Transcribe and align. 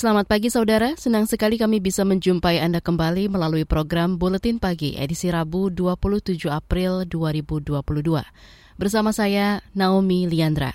Selamat 0.00 0.32
pagi 0.32 0.48
saudara, 0.48 0.96
senang 0.96 1.28
sekali 1.28 1.60
kami 1.60 1.76
bisa 1.76 2.08
menjumpai 2.08 2.56
Anda 2.56 2.80
kembali 2.80 3.28
melalui 3.28 3.68
program 3.68 4.16
Buletin 4.16 4.56
Pagi 4.56 4.96
edisi 4.96 5.28
Rabu 5.28 5.68
27 5.68 6.40
April 6.48 7.04
2022. 7.04 7.84
Bersama 8.80 9.12
saya 9.12 9.60
Naomi 9.76 10.24
Liandra. 10.24 10.72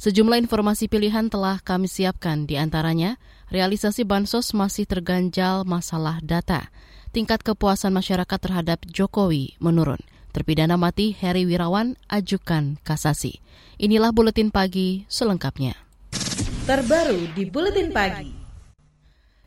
Sejumlah 0.00 0.40
informasi 0.40 0.88
pilihan 0.88 1.28
telah 1.28 1.60
kami 1.60 1.84
siapkan 1.84 2.48
di 2.48 2.56
antaranya 2.56 3.20
realisasi 3.52 4.08
bansos 4.08 4.56
masih 4.56 4.88
terganjal 4.88 5.68
masalah 5.68 6.24
data. 6.24 6.72
Tingkat 7.12 7.44
kepuasan 7.44 7.92
masyarakat 7.92 8.38
terhadap 8.40 8.80
Jokowi 8.88 9.52
menurun. 9.60 10.00
Terpidana 10.32 10.80
mati 10.80 11.12
Heri 11.12 11.44
Wirawan 11.44 12.00
ajukan 12.08 12.80
kasasi. 12.88 13.36
Inilah 13.76 14.16
Buletin 14.16 14.48
Pagi 14.48 15.04
selengkapnya. 15.12 15.76
Terbaru 16.64 17.36
di 17.36 17.44
Buletin 17.52 17.92
Pagi. 17.92 18.41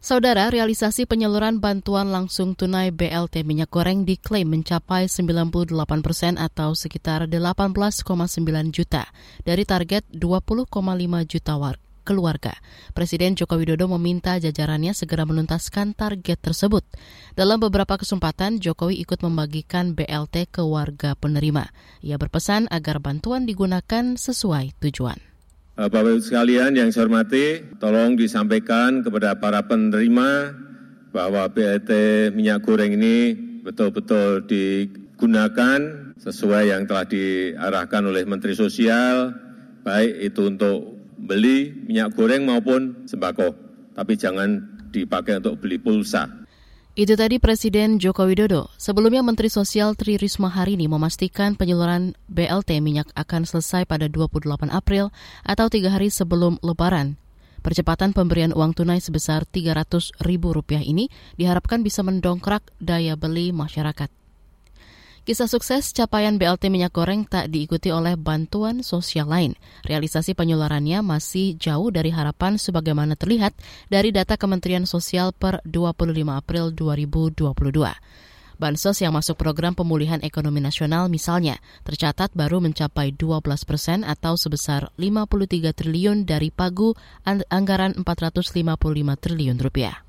Saudara, 0.05 0.53
realisasi 0.53 1.09
penyaluran 1.09 1.57
bantuan 1.57 2.13
langsung 2.13 2.53
tunai 2.53 2.93
BLT 2.93 3.41
minyak 3.41 3.73
goreng 3.73 4.05
diklaim 4.05 4.45
mencapai 4.45 5.09
98 5.09 5.73
persen 6.05 6.37
atau 6.37 6.77
sekitar 6.77 7.25
18,9 7.25 8.05
juta 8.69 9.09
dari 9.41 9.65
target 9.65 10.05
20,5 10.13 10.69
juta 11.25 11.57
war 11.57 11.81
keluarga. 12.05 12.53
Presiden 12.93 13.33
Joko 13.33 13.57
Widodo 13.57 13.89
meminta 13.97 14.37
jajarannya 14.37 14.93
segera 14.93 15.25
menuntaskan 15.25 15.97
target 15.97 16.37
tersebut. 16.37 16.85
Dalam 17.33 17.57
beberapa 17.57 17.97
kesempatan, 17.97 18.61
Jokowi 18.61 19.01
ikut 19.01 19.25
membagikan 19.25 19.97
BLT 19.97 20.53
ke 20.53 20.61
warga 20.61 21.17
penerima. 21.17 21.73
Ia 22.05 22.21
berpesan 22.21 22.69
agar 22.69 23.01
bantuan 23.01 23.49
digunakan 23.49 24.13
sesuai 24.21 24.77
tujuan. 24.85 25.34
Eh, 25.75 25.91
Bapak 25.91 26.07
Ibu 26.07 26.23
sekalian 26.23 26.71
yang 26.71 26.87
saya 26.87 27.03
hormati, 27.03 27.59
tolong 27.83 28.15
disampaikan 28.15 29.03
kepada 29.03 29.35
para 29.35 29.59
penerima 29.67 30.55
bahwa 31.11 31.51
BLT 31.51 31.91
minyak 32.31 32.63
goreng 32.63 32.95
ini 32.95 33.35
betul-betul 33.59 34.47
digunakan 34.47 36.15
sesuai 36.15 36.71
yang 36.71 36.87
telah 36.87 37.03
diarahkan 37.03 38.07
oleh 38.07 38.23
Menteri 38.23 38.55
Sosial, 38.55 39.35
baik 39.83 40.31
itu 40.31 40.47
untuk 40.47 40.95
beli 41.19 41.75
minyak 41.75 42.15
goreng 42.15 42.47
maupun 42.47 43.03
sembako, 43.03 43.51
tapi 43.99 44.15
jangan 44.15 44.79
dipakai 44.95 45.43
untuk 45.43 45.59
beli 45.59 45.75
pulsa. 45.75 46.44
Itu 46.95 47.19
tadi 47.19 47.43
Presiden 47.43 47.99
Joko 47.99 48.23
Widodo. 48.23 48.71
Sebelumnya 48.79 49.19
Menteri 49.19 49.51
Sosial 49.51 49.99
Tri 49.99 50.15
Risma 50.15 50.47
hari 50.47 50.79
ini 50.79 50.87
memastikan 50.87 51.51
penyaluran 51.59 52.15
BLT 52.31 52.79
minyak 52.79 53.11
akan 53.19 53.43
selesai 53.43 53.83
pada 53.83 54.07
28 54.07 54.71
April 54.71 55.11
atau 55.43 55.67
tiga 55.67 55.91
hari 55.91 56.07
sebelum 56.07 56.55
Lebaran. 56.63 57.19
Percepatan 57.59 58.15
pemberian 58.15 58.55
uang 58.55 58.79
tunai 58.79 59.03
sebesar 59.03 59.43
Rp300.000 59.43 60.87
ini 60.87 61.11
diharapkan 61.35 61.83
bisa 61.83 61.99
mendongkrak 61.99 62.63
daya 62.79 63.19
beli 63.19 63.51
masyarakat. 63.51 64.07
Kisah 65.25 65.49
sukses 65.49 65.89
capaian 65.89 66.37
BLT 66.37 66.69
minyak 66.69 66.93
goreng 66.93 67.25
tak 67.25 67.49
diikuti 67.49 67.89
oleh 67.89 68.13
bantuan 68.13 68.85
sosial 68.85 69.25
lain. 69.25 69.57
Realisasi 69.81 70.37
penyalurannya 70.37 71.01
masih 71.01 71.57
jauh 71.57 71.89
dari 71.89 72.13
harapan 72.13 72.61
sebagaimana 72.61 73.17
terlihat 73.17 73.57
dari 73.89 74.13
data 74.13 74.37
Kementerian 74.37 74.85
Sosial 74.85 75.33
per 75.33 75.65
25 75.65 76.13
April 76.29 76.69
2022. 76.77 77.41
Bansos 78.61 79.01
yang 79.01 79.17
masuk 79.17 79.41
program 79.41 79.73
pemulihan 79.73 80.21
ekonomi 80.21 80.61
nasional 80.61 81.09
misalnya 81.09 81.57
tercatat 81.81 82.29
baru 82.37 82.61
mencapai 82.61 83.09
12 83.09 83.41
persen 83.65 84.05
atau 84.05 84.37
sebesar 84.37 84.93
53 84.93 85.73
triliun 85.73 86.29
dari 86.29 86.53
pagu 86.53 86.93
anggaran 87.25 87.97
455 87.97 88.61
triliun 89.17 89.57
rupiah. 89.57 90.04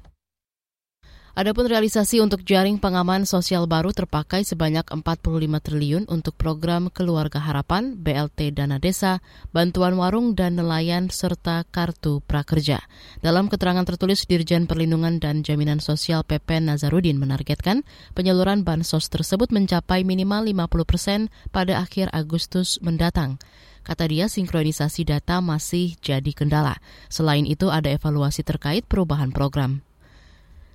Adapun 1.36 1.68
realisasi 1.68 2.24
untuk 2.24 2.48
jaring 2.48 2.80
pengaman 2.80 3.28
sosial 3.28 3.68
baru 3.68 3.92
terpakai 3.92 4.40
sebanyak 4.40 4.88
45 4.88 5.36
triliun 5.60 6.04
untuk 6.08 6.32
program 6.32 6.88
Keluarga 6.88 7.44
Harapan, 7.44 7.92
BLT 7.92 8.56
Dana 8.56 8.80
Desa, 8.80 9.20
bantuan 9.52 10.00
warung 10.00 10.32
dan 10.32 10.56
nelayan 10.56 11.12
serta 11.12 11.68
kartu 11.68 12.24
prakerja. 12.24 12.80
Dalam 13.20 13.52
keterangan 13.52 13.84
tertulis 13.84 14.24
Dirjen 14.24 14.64
Perlindungan 14.64 15.20
dan 15.20 15.44
Jaminan 15.44 15.84
Sosial 15.84 16.24
PP 16.24 16.64
Nazarudin 16.64 17.20
menargetkan 17.20 17.84
penyaluran 18.16 18.64
bansos 18.64 19.12
tersebut 19.12 19.52
mencapai 19.52 20.08
minimal 20.08 20.40
50 20.40 20.88
persen 20.88 21.20
pada 21.52 21.84
akhir 21.84 22.08
Agustus 22.16 22.80
mendatang. 22.80 23.36
Kata 23.84 24.08
dia, 24.08 24.32
sinkronisasi 24.32 25.04
data 25.04 25.44
masih 25.44 26.00
jadi 26.00 26.32
kendala. 26.32 26.80
Selain 27.12 27.44
itu, 27.44 27.68
ada 27.68 27.92
evaluasi 27.92 28.40
terkait 28.40 28.88
perubahan 28.88 29.36
program. 29.36 29.84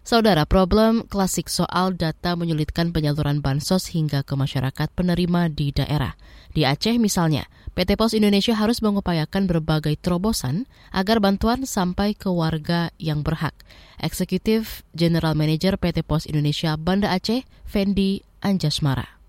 Saudara, 0.02 0.50
problem 0.50 1.06
klasik 1.06 1.46
soal 1.46 1.94
data 1.94 2.34
menyulitkan 2.34 2.90
penyaluran 2.90 3.38
bansos 3.38 3.94
hingga 3.94 4.26
ke 4.26 4.34
masyarakat 4.34 4.90
penerima 4.98 5.54
di 5.54 5.70
daerah. 5.70 6.18
Di 6.58 6.66
Aceh 6.66 6.98
misalnya, 6.98 7.46
PT 7.78 8.02
Pos 8.02 8.18
Indonesia 8.18 8.58
harus 8.58 8.82
mengupayakan 8.82 9.46
berbagai 9.46 10.02
terobosan 10.02 10.66
agar 10.90 11.22
bantuan 11.22 11.70
sampai 11.70 12.18
ke 12.18 12.34
warga 12.34 12.90
yang 12.98 13.22
berhak. 13.22 13.54
Eksekutif 14.02 14.82
General 14.98 15.38
Manager 15.38 15.78
PT 15.78 16.02
Pos 16.02 16.26
Indonesia 16.26 16.74
Banda 16.82 17.14
Aceh, 17.14 17.46
Fendi 17.70 18.26
Anjasmara. 18.42 19.22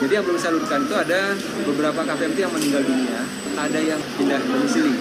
Jadi 0.00 0.12
yang 0.16 0.24
belum 0.24 0.40
salurkan 0.40 0.88
itu 0.88 0.96
ada 0.96 1.36
beberapa 1.68 2.00
KPMT 2.02 2.38
yang 2.40 2.52
meninggal 2.56 2.82
dunia, 2.88 3.20
ada 3.60 3.80
yang 3.84 4.00
pindah 4.16 4.40
domisili. 4.48 4.92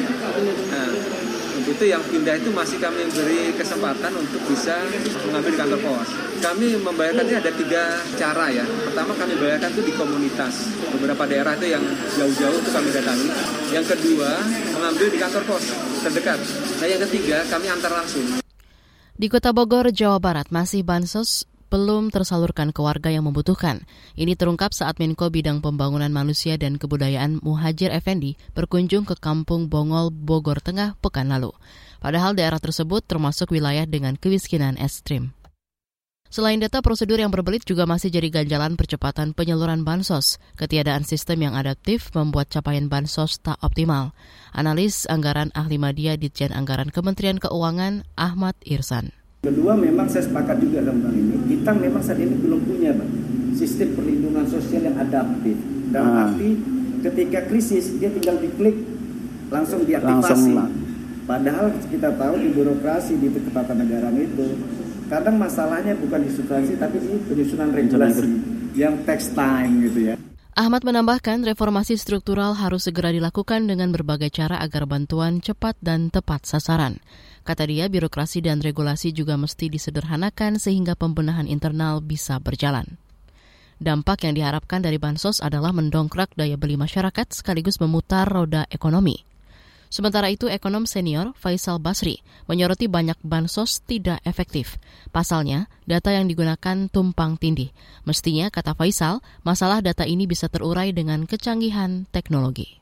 Itu 1.66 1.81
yang 1.81 2.02
pindah 2.06 2.38
itu 2.38 2.53
masih 2.53 2.78
kami 2.78 3.09
beri 3.09 3.50
kesempatan 3.58 4.14
untuk 4.14 4.38
bisa 4.46 4.86
mengambil 5.26 5.50
di 5.50 5.58
kantor 5.58 5.80
pos. 5.81 6.09
Kami 6.38 6.78
membayarkannya 6.78 7.38
ada 7.42 7.52
tiga 7.58 7.84
cara 8.22 8.46
ya. 8.53 8.66
Pertama 8.66 9.18
kami 9.18 9.34
bayarkan 9.42 9.74
itu 9.74 9.81
di 9.90 9.94
komunitas. 9.98 10.53
Beberapa 10.94 11.26
daerah 11.26 11.58
itu 11.58 11.74
yang 11.74 11.84
jauh-jauh 12.22 12.58
itu 12.62 12.70
kami 12.70 12.90
datangi. 12.94 13.30
Yang 13.74 13.86
kedua 13.98 14.31
mengambil 14.78 15.08
di 15.09 15.18
kantor 15.18 15.44
pos 15.50 15.66
terdekat. 16.06 16.40
Nah 16.78 16.88
yang 16.88 17.02
ketiga 17.09 17.42
kami 17.50 17.66
antar 17.66 17.92
langsung. 17.97 18.46
Di 19.16 19.32
Kota 19.32 19.56
Bogor, 19.56 19.90
Jawa 19.90 20.20
Barat 20.22 20.52
masih 20.52 20.84
bansos 20.84 21.47
belum 21.75 22.08
tersalurkan 22.08 22.72
ke 22.72 22.80
warga 22.80 23.12
yang 23.12 23.28
membutuhkan. 23.28 23.84
Ini 24.16 24.40
terungkap 24.40 24.72
saat 24.72 24.96
Menko 24.96 25.28
Bidang 25.28 25.59
Pembangunan 25.59 26.08
Manusia 26.08 26.56
dan 26.56 26.80
Kebudayaan 26.80 27.44
Muhajir 27.44 27.91
Effendi 27.91 28.40
berkunjung 28.56 29.03
ke 29.03 29.19
Kampung 29.19 29.68
Bongol, 29.68 30.08
Bogor 30.08 30.64
Tengah 30.64 30.96
pekan 31.03 31.28
lalu. 31.28 31.52
Padahal 32.00 32.32
daerah 32.32 32.64
tersebut 32.64 33.03
termasuk 33.03 33.52
wilayah 33.52 33.84
dengan 33.84 34.16
kemiskinan 34.16 34.79
ekstrim. 34.79 35.35
Selain 36.32 36.64
data, 36.64 36.79
prosedur 36.79 37.20
yang 37.20 37.32
berbelit 37.32 37.67
juga 37.67 37.84
masih 37.84 38.08
jadi 38.08 38.32
ganjalan 38.32 38.79
percepatan 38.79 39.35
penyaluran 39.35 39.84
bansos. 39.84 40.40
Ketiadaan 40.55 41.03
sistem 41.03 41.52
yang 41.52 41.59
adaptif 41.59 42.08
membuat 42.16 42.47
capaian 42.47 42.88
bansos 42.88 43.44
tak 43.44 43.59
optimal. 43.59 44.16
Analis 44.55 45.11
anggaran 45.11 45.52
ahli 45.52 45.76
media 45.76 46.16
Ditjen 46.16 46.55
Anggaran 46.55 46.88
Kementerian 46.88 47.35
Keuangan 47.35 48.08
Ahmad 48.16 48.55
Irsan. 48.64 49.11
Kedua 49.46 49.78
memang 49.78 50.09
saya 50.09 50.26
sepakat 50.26 50.58
juga 50.58 50.82
dalam 50.82 51.06
hal 51.06 51.14
ini, 51.14 51.36
kita 51.53 51.72
memang 51.78 52.02
saat 52.02 52.18
ini 52.18 52.34
belum 52.34 52.66
punya 52.66 52.97
Pak, 52.97 53.09
sistem 53.53 53.94
perlindungan 53.94 54.46
sosial 54.50 54.90
yang 54.90 54.97
adaptif. 54.97 55.53
Dalam 55.94 56.12
ah. 56.12 56.24
arti 56.34 56.50
ketika 57.06 57.46
krisis 57.46 57.94
dia 58.02 58.09
tinggal 58.09 58.42
diklik 58.42 58.74
langsung 59.53 59.86
diaktifasi. 59.86 60.50
Langsung 60.58 60.84
Padahal 61.26 61.74
kita 61.90 62.14
tahu 62.14 62.38
di 62.38 62.50
birokrasi 62.53 63.18
di 63.18 63.34
ketatanegaraan 63.34 64.14
itu 64.14 64.46
kadang 65.09 65.42
masalahnya 65.42 65.98
bukan 65.98 66.22
di 66.22 66.30
substansi 66.30 66.78
tapi 66.78 67.02
di 67.02 67.18
penyusunan 67.26 67.74
regulasi 67.74 68.30
yang 68.78 68.94
text 69.09 69.34
time 69.34 69.90
gitu 69.90 70.14
ya. 70.14 70.16
Ahmad 70.55 70.87
menambahkan 70.87 71.43
reformasi 71.43 71.99
struktural 71.99 72.55
harus 72.55 72.87
segera 72.87 73.11
dilakukan 73.11 73.67
dengan 73.67 73.91
berbagai 73.91 74.31
cara 74.31 74.55
agar 74.63 74.87
bantuan 74.87 75.43
cepat 75.43 75.75
dan 75.84 76.07
tepat 76.07 76.47
sasaran. 76.47 77.03
Kata 77.43 77.67
dia, 77.67 77.91
birokrasi 77.91 78.40
dan 78.40 78.63
regulasi 78.63 79.11
juga 79.11 79.35
mesti 79.35 79.67
disederhanakan 79.67 80.55
sehingga 80.55 80.96
pembenahan 80.96 81.43
internal 81.52 81.99
bisa 81.99 82.40
berjalan. 82.40 82.96
Dampak 83.84 84.23
yang 84.23 84.40
diharapkan 84.40 84.79
dari 84.79 84.96
bansos 84.96 85.43
adalah 85.43 85.75
mendongkrak 85.75 86.31
daya 86.40 86.55
beli 86.55 86.79
masyarakat 86.79 87.35
sekaligus 87.35 87.84
memutar 87.84 88.23
roda 88.23 88.63
ekonomi. 88.72 89.28
Sementara 89.90 90.28
itu, 90.28 90.49
ekonom 90.52 90.84
senior 90.90 91.32
Faisal 91.37 91.79
Basri 91.79 92.20
menyoroti 92.46 92.85
banyak 92.85 93.17
bansos 93.26 93.82
tidak 93.85 94.22
efektif. 94.28 94.78
Pasalnya, 95.09 95.72
data 95.87 96.11
yang 96.14 96.29
digunakan 96.29 96.91
tumpang 96.91 97.40
tindih. 97.40 97.73
Mestinya, 98.03 98.52
kata 98.53 98.76
Faisal, 98.78 99.23
masalah 99.41 99.79
data 99.79 100.03
ini 100.05 100.29
bisa 100.29 100.52
terurai 100.52 100.91
dengan 100.91 101.23
kecanggihan 101.26 102.05
teknologi. 102.11 102.82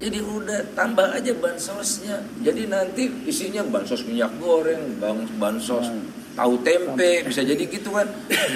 Jadi 0.00 0.16
udah 0.16 0.72
tambah 0.72 1.12
aja 1.12 1.32
bansosnya. 1.36 2.24
Jadi 2.40 2.64
nanti 2.64 3.04
isinya 3.28 3.60
bansos 3.68 4.00
minyak 4.08 4.32
goreng, 4.40 4.96
bansos 5.36 5.92
tahu 6.40 6.56
tempe 6.64 7.28
bisa 7.28 7.44
jadi 7.44 7.60
gitu 7.68 7.92
kan. 7.92 8.08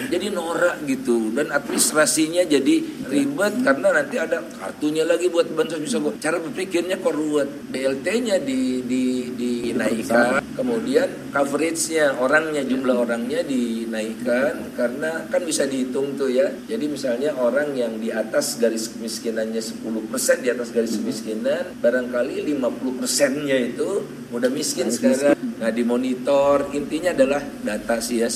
Jadi 0.08 0.32
norak 0.32 0.88
gitu. 0.88 1.28
Dan 1.36 1.52
administrasinya 1.52 2.48
jadi 2.48 2.80
ribet 3.12 3.60
karena 3.60 3.92
nanti 3.92 4.16
ada 4.16 4.40
kartunya 4.56 5.04
lagi 5.04 5.28
buat 5.28 5.52
bansos. 5.52 5.84
Bisa 5.84 6.00
gua 6.00 6.16
cara 6.16 6.40
berpikirnya 6.40 6.96
kok 7.04 7.12
ruwet. 7.12 7.48
BLT-nya 7.68 8.40
di, 8.40 8.80
di 8.88 9.04
dinaikkan. 9.36 10.40
Kemudian 10.56 11.34
coverage-nya 11.34 12.16
orangnya 12.16 12.64
jumlah 12.64 12.96
orangnya 13.04 13.44
dinaikkan. 13.44 14.72
Karena 14.72 15.28
kan 15.28 15.44
bisa 15.44 15.68
dihitung 15.68 16.16
tuh 16.16 16.32
ya. 16.32 16.48
Jadi 16.64 16.88
misalnya 16.88 17.36
orang 17.36 17.76
yang 17.76 18.00
di 18.00 18.08
atas 18.08 18.56
garis 18.56 18.88
kemiskinannya 18.96 19.60
10% 19.60 20.40
di 20.40 20.48
atas 20.48 20.72
garis 20.72 20.96
kemiskinan 20.96 21.76
barangkali 21.84 22.48
50 22.56 23.00
persennya 23.02 23.58
itu 23.60 24.08
udah 24.32 24.50
miskin. 24.50 24.88
sekarang 24.88 25.33
nah 25.64 25.72
dimonitor 25.72 26.68
intinya 26.76 27.16
adalah 27.16 27.40
data 27.64 27.96
sih 28.04 28.20
ya. 28.20 28.28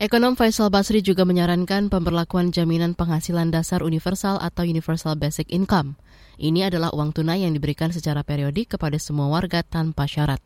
Ekonom 0.00 0.32
Faisal 0.32 0.72
Basri 0.72 1.04
juga 1.04 1.28
menyarankan 1.28 1.92
pemberlakuan 1.92 2.56
jaminan 2.56 2.96
penghasilan 2.96 3.52
dasar 3.52 3.84
universal 3.84 4.40
atau 4.40 4.64
universal 4.64 5.12
basic 5.12 5.52
income. 5.52 6.00
Ini 6.40 6.72
adalah 6.72 6.88
uang 6.96 7.12
tunai 7.12 7.44
yang 7.44 7.52
diberikan 7.52 7.92
secara 7.92 8.24
periodik 8.24 8.72
kepada 8.72 8.96
semua 8.96 9.28
warga 9.28 9.60
tanpa 9.60 10.08
syarat. 10.08 10.40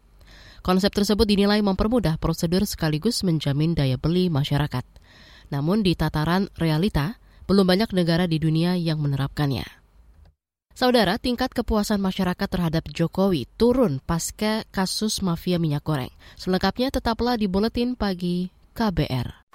Konsep 0.67 0.91
tersebut 0.91 1.23
dinilai 1.23 1.63
mempermudah 1.63 2.19
prosedur 2.19 2.67
sekaligus 2.67 3.23
menjamin 3.23 3.79
daya 3.79 3.95
beli 3.95 4.27
masyarakat. 4.27 4.83
Namun 5.55 5.87
di 5.87 5.95
tataran 5.95 6.51
realita, 6.59 7.23
belum 7.47 7.63
banyak 7.63 7.95
negara 7.95 8.27
di 8.27 8.43
dunia 8.43 8.75
yang 8.75 8.99
menerapkannya. 8.99 9.84
Saudara, 10.75 11.23
tingkat 11.23 11.55
kepuasan 11.55 12.03
masyarakat 12.03 12.51
terhadap 12.51 12.91
Jokowi 12.91 13.47
turun 13.55 14.03
pasca 14.03 14.67
kasus 14.75 15.23
mafia 15.23 15.63
minyak 15.63 15.87
goreng. 15.87 16.11
Selengkapnya 16.35 16.91
tetaplah 16.91 17.39
di 17.39 17.47
Buletin 17.47 17.95
Pagi 17.95 18.51
KBR. 18.75 19.47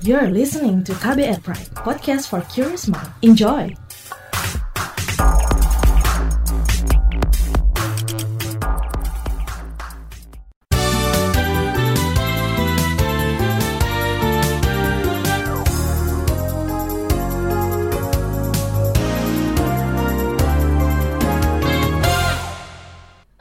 You're 0.00 0.32
listening 0.32 0.80
to 0.88 0.96
KBR 0.96 1.44
Pride, 1.44 1.68
podcast 1.76 2.32
for 2.32 2.40
curious 2.48 2.88
mind. 2.88 3.12
Enjoy! 3.20 3.87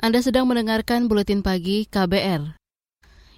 Anda 0.08 0.24
sedang 0.24 0.48
mendengarkan 0.48 1.12
buletin 1.12 1.44
pagi 1.44 1.84
KBR. 1.84 2.56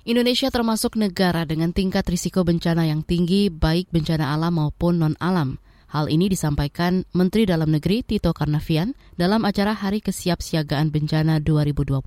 Indonesia 0.06 0.54
termasuk 0.54 1.02
negara 1.02 1.42
dengan 1.42 1.74
tingkat 1.74 2.06
risiko 2.06 2.46
bencana 2.46 2.86
yang 2.86 3.02
tinggi 3.02 3.50
baik 3.50 3.90
bencana 3.90 4.38
alam 4.38 4.62
maupun 4.62 5.02
non-alam. 5.02 5.58
Hal 5.90 6.14
ini 6.14 6.30
disampaikan 6.30 7.10
Menteri 7.10 7.50
Dalam 7.50 7.74
Negeri 7.74 8.06
Tito 8.06 8.38
Karnavian 8.38 8.94
dalam 9.18 9.50
acara 9.50 9.74
Hari 9.74 9.98
Kesiapsiagaan 9.98 10.94
Bencana 10.94 11.42
2022 11.42 12.06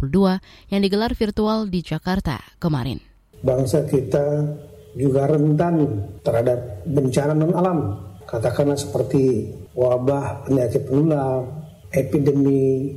yang 0.71 0.79
digelar 0.79 1.11
virtual 1.19 1.67
di 1.67 1.83
Jakarta 1.83 2.39
kemarin. 2.63 3.03
Bangsa 3.43 3.83
kita 3.83 4.47
juga 4.95 5.27
rentan 5.27 6.07
terhadap 6.23 6.87
bencana 6.87 7.35
non-alam, 7.35 7.99
katakanlah 8.31 8.79
seperti 8.79 9.43
wabah, 9.75 10.47
penyakit 10.47 10.87
penular, 10.87 11.51
epidemi, 11.91 12.95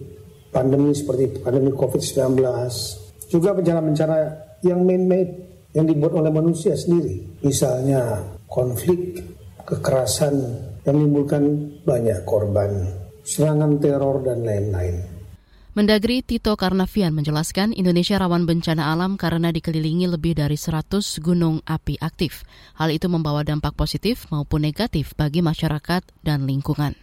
pandemi 0.56 0.96
seperti 0.96 1.44
pandemi 1.44 1.76
COVID-19, 1.76 2.40
juga 3.28 3.52
bencana-bencana 3.52 4.18
yang 4.64 4.80
man-made 4.88 5.32
yang 5.76 5.84
dibuat 5.84 6.16
oleh 6.16 6.32
manusia 6.32 6.72
sendiri. 6.80 7.44
Misalnya 7.44 8.24
konflik, 8.48 9.20
kekerasan 9.68 10.36
yang 10.88 10.96
menimbulkan 10.96 11.44
banyak 11.84 12.24
korban, 12.24 12.72
serangan 13.28 13.76
teror 13.84 14.24
dan 14.24 14.48
lain-lain. 14.48 15.16
Mendagri 15.76 16.24
Tito 16.24 16.56
Karnavian 16.56 17.12
menjelaskan 17.12 17.76
Indonesia 17.76 18.16
rawan 18.16 18.48
bencana 18.48 18.96
alam 18.96 19.20
karena 19.20 19.52
dikelilingi 19.52 20.08
lebih 20.08 20.32
dari 20.32 20.56
100 20.56 21.04
gunung 21.20 21.60
api 21.68 22.00
aktif. 22.00 22.48
Hal 22.80 22.96
itu 22.96 23.12
membawa 23.12 23.44
dampak 23.44 23.76
positif 23.76 24.24
maupun 24.32 24.64
negatif 24.64 25.12
bagi 25.20 25.44
masyarakat 25.44 26.08
dan 26.24 26.48
lingkungan. 26.48 26.96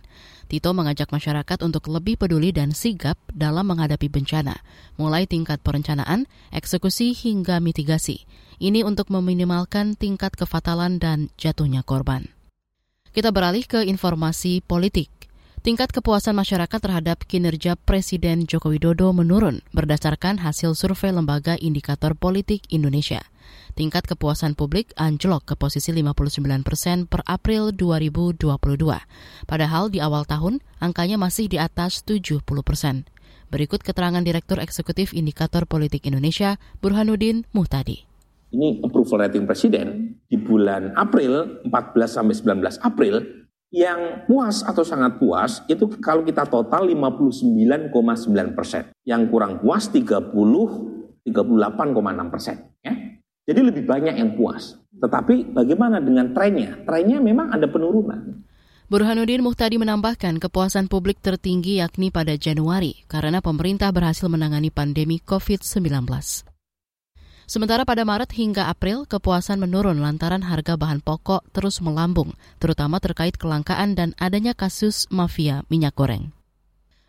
Tito 0.53 0.69
mengajak 0.77 1.09
masyarakat 1.09 1.65
untuk 1.65 1.89
lebih 1.89 2.21
peduli 2.21 2.53
dan 2.53 2.77
sigap 2.77 3.17
dalam 3.33 3.73
menghadapi 3.73 4.13
bencana, 4.13 4.61
mulai 5.01 5.25
tingkat 5.25 5.65
perencanaan, 5.65 6.29
eksekusi 6.53 7.17
hingga 7.17 7.57
mitigasi. 7.57 8.29
Ini 8.61 8.85
untuk 8.85 9.09
meminimalkan 9.09 9.97
tingkat 9.97 10.37
kefatalan 10.37 11.01
dan 11.01 11.33
jatuhnya 11.41 11.81
korban. 11.81 12.29
Kita 13.17 13.33
beralih 13.33 13.65
ke 13.65 13.81
informasi 13.89 14.61
politik. 14.61 15.09
Tingkat 15.65 15.89
kepuasan 15.89 16.37
masyarakat 16.37 16.85
terhadap 16.85 17.25
kinerja 17.25 17.73
Presiden 17.89 18.45
Joko 18.45 18.77
Widodo 18.77 19.09
menurun 19.17 19.65
berdasarkan 19.73 20.45
hasil 20.45 20.77
survei 20.77 21.17
Lembaga 21.17 21.57
Indikator 21.57 22.13
Politik 22.13 22.69
Indonesia. 22.69 23.25
Tingkat 23.73 24.05
kepuasan 24.05 24.53
publik 24.53 24.93
anjlok 25.01 25.49
ke 25.49 25.55
posisi 25.57 25.93
59 25.97 26.61
persen 26.61 27.09
per 27.09 27.25
April 27.25 27.73
2022. 27.73 28.45
Padahal 29.49 29.89
di 29.89 29.99
awal 29.99 30.29
tahun 30.29 30.61
angkanya 30.79 31.17
masih 31.17 31.49
di 31.49 31.57
atas 31.57 32.05
70 32.05 32.45
persen. 32.65 33.09
Berikut 33.53 33.85
keterangan 33.85 34.25
Direktur 34.25 34.61
Eksekutif 34.61 35.13
Indikator 35.13 35.69
Politik 35.69 36.09
Indonesia, 36.09 36.57
Burhanuddin 36.81 37.45
Muhtadi. 37.53 38.09
Ini 38.53 38.85
approval 38.85 39.29
rating 39.29 39.49
presiden 39.49 40.17
di 40.29 40.37
bulan 40.37 40.93
April 40.97 41.65
14 41.65 41.73
sampai 42.09 42.37
19 42.37 42.81
April 42.85 43.15
yang 43.73 44.29
puas 44.29 44.61
atau 44.61 44.85
sangat 44.85 45.17
puas 45.17 45.65
itu 45.65 45.89
kalau 46.05 46.21
kita 46.21 46.45
total 46.45 46.85
59,9 46.93 48.53
persen. 48.53 48.93
Yang 49.09 49.23
kurang 49.33 49.65
puas 49.65 49.89
30 49.89 50.33
38,6 51.23 52.33
persen. 52.35 52.57
Ya. 52.83 52.93
Jadi 53.43 53.61
lebih 53.61 53.85
banyak 53.87 54.15
yang 54.23 54.39
puas. 54.39 54.79
Tetapi 54.95 55.51
bagaimana 55.51 55.99
dengan 55.99 56.31
trennya? 56.31 56.79
Trennya 56.87 57.19
memang 57.19 57.51
ada 57.51 57.67
penurunan. 57.67 58.47
Burhanuddin 58.87 59.41
Muhtadi 59.41 59.81
menambahkan 59.81 60.37
kepuasan 60.37 60.87
publik 60.87 61.19
tertinggi 61.25 61.81
yakni 61.81 62.13
pada 62.13 62.37
Januari 62.37 63.03
karena 63.09 63.41
pemerintah 63.41 63.89
berhasil 63.89 64.29
menangani 64.29 64.69
pandemi 64.69 65.17
COVID-19. 65.17 66.07
Sementara 67.49 67.83
pada 67.83 68.07
Maret 68.07 68.33
hingga 68.37 68.71
April, 68.71 69.05
kepuasan 69.05 69.59
menurun 69.59 69.99
lantaran 69.99 70.47
harga 70.47 70.79
bahan 70.79 71.03
pokok 71.03 71.43
terus 71.51 71.83
melambung, 71.83 72.33
terutama 72.63 73.03
terkait 73.03 73.35
kelangkaan 73.37 73.99
dan 73.99 74.15
adanya 74.23 74.55
kasus 74.55 75.11
mafia 75.11 75.67
minyak 75.67 75.97
goreng. 75.99 76.31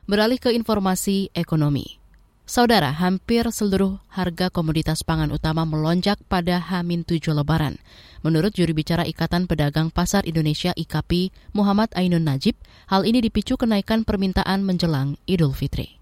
Beralih 0.04 0.42
ke 0.42 0.52
informasi 0.52 1.32
ekonomi. 1.32 2.03
Saudara, 2.44 2.92
hampir 2.92 3.48
seluruh 3.48 4.04
harga 4.12 4.52
komoditas 4.52 5.00
pangan 5.08 5.32
utama 5.32 5.64
melonjak 5.64 6.20
pada 6.28 6.60
H-7 6.60 7.32
Lebaran. 7.32 7.80
Menurut 8.20 8.52
juri 8.52 8.76
bicara 8.76 9.08
Ikatan 9.08 9.48
Pedagang 9.48 9.88
Pasar 9.96 10.28
Indonesia 10.28 10.76
IKP, 10.76 11.32
Muhammad 11.56 11.88
Ainun 11.96 12.28
Najib, 12.28 12.60
hal 12.92 13.08
ini 13.08 13.24
dipicu 13.24 13.56
kenaikan 13.56 14.04
permintaan 14.04 14.60
menjelang 14.68 15.16
Idul 15.24 15.56
Fitri. 15.56 15.96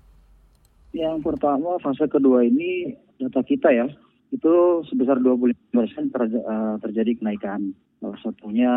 Yang 0.97 1.29
pertama, 1.29 1.77
fase 1.77 2.09
kedua 2.09 2.41
ini 2.41 2.97
data 3.21 3.45
kita 3.45 3.69
ya, 3.69 3.85
itu 4.33 4.81
sebesar 4.89 5.21
25 5.21 5.77
persen 5.77 6.09
eh, 6.09 6.75
terjadi 6.81 7.21
kenaikan. 7.21 7.69
Salah 8.01 8.17
satunya 8.25 8.73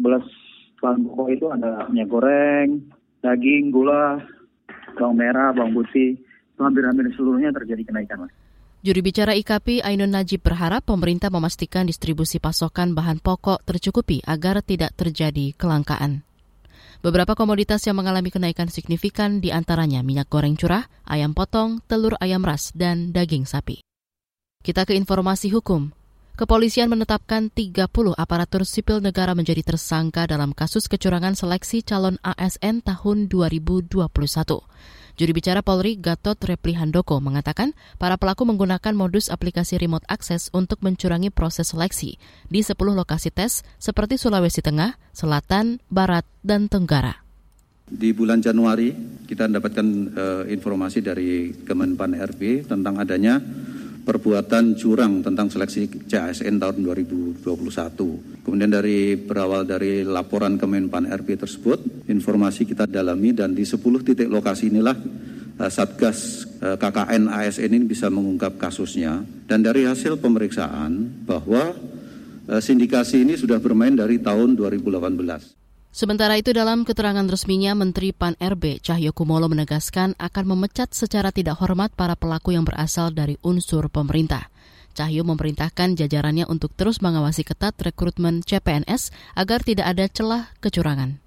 11 0.00 0.24
bahan 0.80 1.04
pokok 1.04 1.28
itu 1.36 1.52
ada 1.52 1.84
minyak 1.92 2.08
goreng, 2.08 2.80
daging, 3.20 3.76
gula, 3.76 4.24
bawang 4.96 5.20
merah, 5.20 5.52
bawang 5.52 5.76
putih, 5.76 6.16
hampir-hampir 6.64 7.10
seluruhnya 7.14 7.54
terjadi 7.54 7.82
kenaikan, 7.86 8.26
Mas. 8.26 8.32
Juri 8.78 9.02
bicara 9.02 9.34
IKP 9.34 9.82
Ainun 9.82 10.14
Najib 10.14 10.46
berharap 10.46 10.86
pemerintah 10.86 11.34
memastikan 11.34 11.82
distribusi 11.82 12.38
pasokan 12.38 12.94
bahan 12.94 13.18
pokok 13.18 13.66
tercukupi 13.66 14.22
agar 14.22 14.62
tidak 14.62 14.94
terjadi 14.94 15.50
kelangkaan. 15.58 16.22
Beberapa 17.02 17.34
komoditas 17.34 17.82
yang 17.86 17.98
mengalami 17.98 18.30
kenaikan 18.30 18.70
signifikan 18.70 19.42
di 19.42 19.50
antaranya 19.50 20.06
minyak 20.06 20.30
goreng 20.30 20.54
curah, 20.54 20.86
ayam 21.06 21.34
potong, 21.34 21.82
telur 21.90 22.14
ayam 22.22 22.42
ras, 22.46 22.70
dan 22.74 23.10
daging 23.10 23.46
sapi. 23.50 23.82
Kita 24.62 24.86
ke 24.86 24.94
informasi 24.94 25.50
hukum. 25.54 25.90
Kepolisian 26.38 26.86
menetapkan 26.86 27.50
30 27.50 27.90
aparatur 28.14 28.62
sipil 28.62 29.02
negara 29.02 29.34
menjadi 29.34 29.62
tersangka 29.66 30.22
dalam 30.30 30.54
kasus 30.54 30.86
kecurangan 30.86 31.34
seleksi 31.34 31.82
calon 31.82 32.14
ASN 32.22 32.82
tahun 32.86 33.26
2021. 33.26 34.06
Juri 35.18 35.34
bicara 35.34 35.66
Polri 35.66 35.98
Gatot 35.98 36.38
Repli 36.46 36.78
Handoko 36.78 37.18
mengatakan 37.18 37.74
para 37.98 38.14
pelaku 38.14 38.46
menggunakan 38.46 38.94
modus 38.94 39.34
aplikasi 39.34 39.74
remote 39.74 40.06
access 40.06 40.46
untuk 40.54 40.78
mencurangi 40.78 41.34
proses 41.34 41.74
seleksi 41.74 42.22
di 42.46 42.62
10 42.62 42.78
lokasi 42.78 43.34
tes 43.34 43.66
seperti 43.82 44.14
Sulawesi 44.14 44.62
Tengah, 44.62 44.94
Selatan, 45.10 45.82
Barat, 45.90 46.22
dan 46.46 46.70
Tenggara. 46.70 47.26
Di 47.90 48.14
bulan 48.14 48.38
Januari 48.38 48.94
kita 49.26 49.50
mendapatkan 49.50 49.86
uh, 50.14 50.44
informasi 50.46 51.02
dari 51.02 51.50
Kemenpan 51.66 52.14
RB 52.14 52.70
tentang 52.70 53.02
adanya 53.02 53.42
perbuatan 54.08 54.72
curang 54.72 55.20
tentang 55.20 55.52
seleksi 55.52 56.08
CASN 56.08 56.56
tahun 56.56 56.80
2021. 56.80 57.44
Kemudian 58.40 58.72
dari 58.72 59.20
berawal 59.20 59.68
dari 59.68 60.00
laporan 60.00 60.56
Kemenpan 60.56 61.04
RB 61.12 61.36
tersebut, 61.36 62.08
informasi 62.08 62.64
kita 62.64 62.88
dalami 62.88 63.36
dan 63.36 63.52
di 63.52 63.68
10 63.68 63.76
titik 64.00 64.32
lokasi 64.32 64.72
inilah 64.72 64.96
uh, 65.60 65.68
Satgas 65.68 66.48
eh, 66.64 66.80
KKN 66.80 67.28
ASN 67.28 67.68
ini 67.68 67.84
bisa 67.84 68.08
mengungkap 68.08 68.56
kasusnya. 68.56 69.20
Dan 69.44 69.60
dari 69.60 69.84
hasil 69.84 70.16
pemeriksaan 70.16 71.28
bahwa 71.28 71.76
uh, 72.48 72.60
sindikasi 72.64 73.28
ini 73.28 73.36
sudah 73.36 73.60
bermain 73.60 73.92
dari 73.92 74.16
tahun 74.24 74.56
2018. 74.56 75.57
Sementara 75.88 76.36
itu 76.36 76.52
dalam 76.52 76.84
keterangan 76.84 77.24
resminya 77.24 77.72
Menteri 77.72 78.12
Pan 78.12 78.36
RB 78.36 78.84
Cahyo 78.84 79.16
Kumolo 79.16 79.48
menegaskan 79.48 80.12
akan 80.20 80.44
memecat 80.44 80.92
secara 80.92 81.32
tidak 81.32 81.58
hormat 81.64 81.90
para 81.96 82.12
pelaku 82.12 82.52
yang 82.52 82.68
berasal 82.68 83.08
dari 83.08 83.40
unsur 83.40 83.88
pemerintah. 83.88 84.52
Cahyo 84.92 85.24
memerintahkan 85.24 85.96
jajarannya 85.96 86.44
untuk 86.50 86.76
terus 86.76 87.00
mengawasi 87.00 87.46
ketat 87.46 87.72
rekrutmen 87.80 88.44
CPNS 88.44 89.14
agar 89.32 89.64
tidak 89.64 89.86
ada 89.88 90.04
celah 90.10 90.50
kecurangan. 90.60 91.22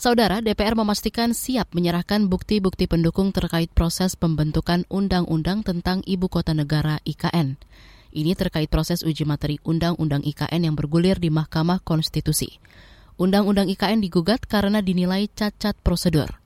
Saudara, 0.00 0.40
DPR 0.40 0.72
memastikan 0.72 1.36
siap 1.36 1.76
menyerahkan 1.76 2.24
bukti-bukti 2.24 2.88
pendukung 2.88 3.36
terkait 3.36 3.68
proses 3.68 4.16
pembentukan 4.16 4.88
Undang-Undang 4.88 5.60
tentang 5.60 6.00
Ibu 6.08 6.32
Kota 6.32 6.56
Negara 6.56 7.04
IKN. 7.04 7.60
Ini 8.08 8.32
terkait 8.32 8.72
proses 8.72 9.04
uji 9.04 9.28
materi 9.28 9.60
Undang-Undang 9.60 10.24
IKN 10.24 10.72
yang 10.72 10.74
bergulir 10.74 11.20
di 11.20 11.28
Mahkamah 11.28 11.84
Konstitusi. 11.84 12.56
Undang-Undang 13.20 13.68
IKN 13.76 14.00
digugat 14.00 14.48
karena 14.48 14.80
dinilai 14.80 15.28
cacat 15.28 15.76
prosedur. 15.84 16.40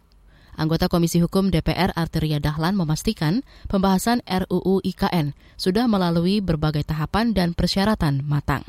Anggota 0.59 0.91
Komisi 0.91 1.23
Hukum 1.23 1.55
DPR 1.55 1.95
Arteria 1.95 2.43
Dahlan 2.43 2.75
memastikan 2.75 3.47
pembahasan 3.71 4.27
RUU 4.27 4.83
IKN 4.83 5.39
sudah 5.55 5.87
melalui 5.87 6.43
berbagai 6.43 6.83
tahapan 6.83 7.31
dan 7.31 7.55
persyaratan 7.55 8.27
matang. 8.27 8.67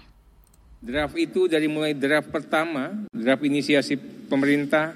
Draft 0.86 1.18
itu 1.18 1.50
dari 1.50 1.66
mulai 1.66 1.98
draft 1.98 2.30
pertama, 2.30 2.94
draft 3.10 3.42
inisiasi 3.42 3.98
pemerintah, 4.30 4.94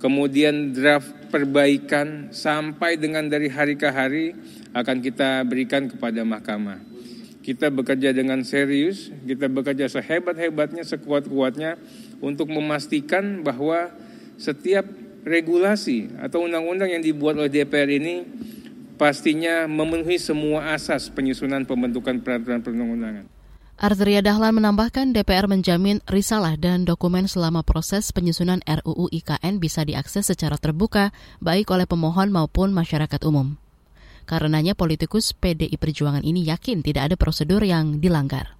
kemudian 0.00 0.72
draft 0.72 1.28
perbaikan 1.28 2.32
sampai 2.32 2.96
dengan 2.96 3.28
dari 3.28 3.52
hari 3.52 3.76
ke 3.76 3.92
hari 3.92 4.32
akan 4.72 5.04
kita 5.04 5.44
berikan 5.44 5.84
kepada 5.84 6.24
mahkamah. 6.24 6.80
Kita 7.44 7.68
bekerja 7.68 8.16
dengan 8.16 8.40
serius, 8.40 9.12
kita 9.28 9.52
bekerja 9.52 9.88
sehebat-hebatnya, 9.88 10.84
sekuat-kuatnya 10.84 11.76
untuk 12.18 12.50
memastikan 12.50 13.46
bahwa 13.46 13.90
setiap 14.38 14.86
regulasi 15.26 16.08
atau 16.22 16.46
undang-undang 16.46 16.94
yang 16.94 17.02
dibuat 17.02 17.36
oleh 17.36 17.50
DPR 17.50 17.90
ini 17.90 18.24
pastinya 18.98 19.70
memenuhi 19.70 20.18
semua 20.18 20.74
asas 20.74 21.10
penyusunan 21.10 21.62
pembentukan 21.68 22.18
peraturan 22.22 22.60
perundang-undangan. 22.64 23.26
Arteria 23.78 24.18
Dahlan 24.18 24.58
menambahkan 24.58 25.14
DPR 25.14 25.46
menjamin 25.46 26.02
risalah 26.10 26.58
dan 26.58 26.82
dokumen 26.82 27.30
selama 27.30 27.62
proses 27.62 28.10
penyusunan 28.10 28.58
RUU 28.66 29.06
IKN 29.14 29.62
bisa 29.62 29.86
diakses 29.86 30.26
secara 30.26 30.58
terbuka 30.58 31.14
baik 31.38 31.70
oleh 31.70 31.86
pemohon 31.86 32.34
maupun 32.34 32.74
masyarakat 32.74 33.22
umum. 33.22 33.54
Karenanya 34.26 34.74
politikus 34.74 35.30
PDI 35.30 35.78
Perjuangan 35.78 36.26
ini 36.26 36.42
yakin 36.50 36.82
tidak 36.82 37.14
ada 37.14 37.16
prosedur 37.16 37.62
yang 37.62 38.02
dilanggar. 38.02 38.58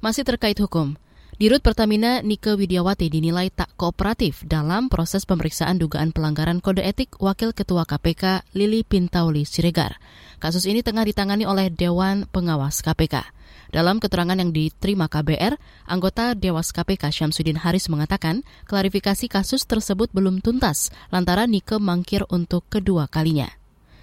Masih 0.00 0.24
terkait 0.24 0.56
hukum, 0.56 0.96
Dirut 1.38 1.62
Pertamina 1.62 2.18
Nike 2.18 2.50
Widiawati 2.50 3.14
dinilai 3.14 3.54
tak 3.54 3.70
kooperatif 3.78 4.42
dalam 4.42 4.90
proses 4.90 5.22
pemeriksaan 5.22 5.78
dugaan 5.78 6.10
pelanggaran 6.10 6.58
kode 6.58 6.82
etik 6.82 7.14
Wakil 7.22 7.54
Ketua 7.54 7.86
KPK 7.86 8.42
Lili 8.58 8.82
Pintauli 8.82 9.46
Siregar. 9.46 10.02
Kasus 10.42 10.66
ini 10.66 10.82
tengah 10.82 11.06
ditangani 11.06 11.46
oleh 11.46 11.70
Dewan 11.70 12.26
Pengawas 12.26 12.82
KPK. 12.82 13.22
Dalam 13.70 14.02
keterangan 14.02 14.34
yang 14.34 14.50
diterima 14.50 15.06
KBR, 15.06 15.54
anggota 15.86 16.34
Dewas 16.34 16.74
KPK 16.74 17.14
Syamsuddin 17.14 17.62
Haris 17.62 17.86
mengatakan 17.86 18.42
klarifikasi 18.66 19.30
kasus 19.30 19.62
tersebut 19.62 20.10
belum 20.10 20.42
tuntas 20.42 20.90
lantaran 21.14 21.54
Nike 21.54 21.78
mangkir 21.78 22.26
untuk 22.34 22.66
kedua 22.66 23.06
kalinya. 23.06 23.46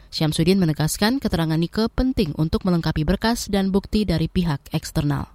Syamsuddin 0.08 0.56
menegaskan 0.56 1.20
keterangan 1.20 1.60
Nike 1.60 1.92
penting 1.92 2.32
untuk 2.40 2.64
melengkapi 2.64 3.04
berkas 3.04 3.52
dan 3.52 3.76
bukti 3.76 4.08
dari 4.08 4.32
pihak 4.32 4.72
eksternal. 4.72 5.35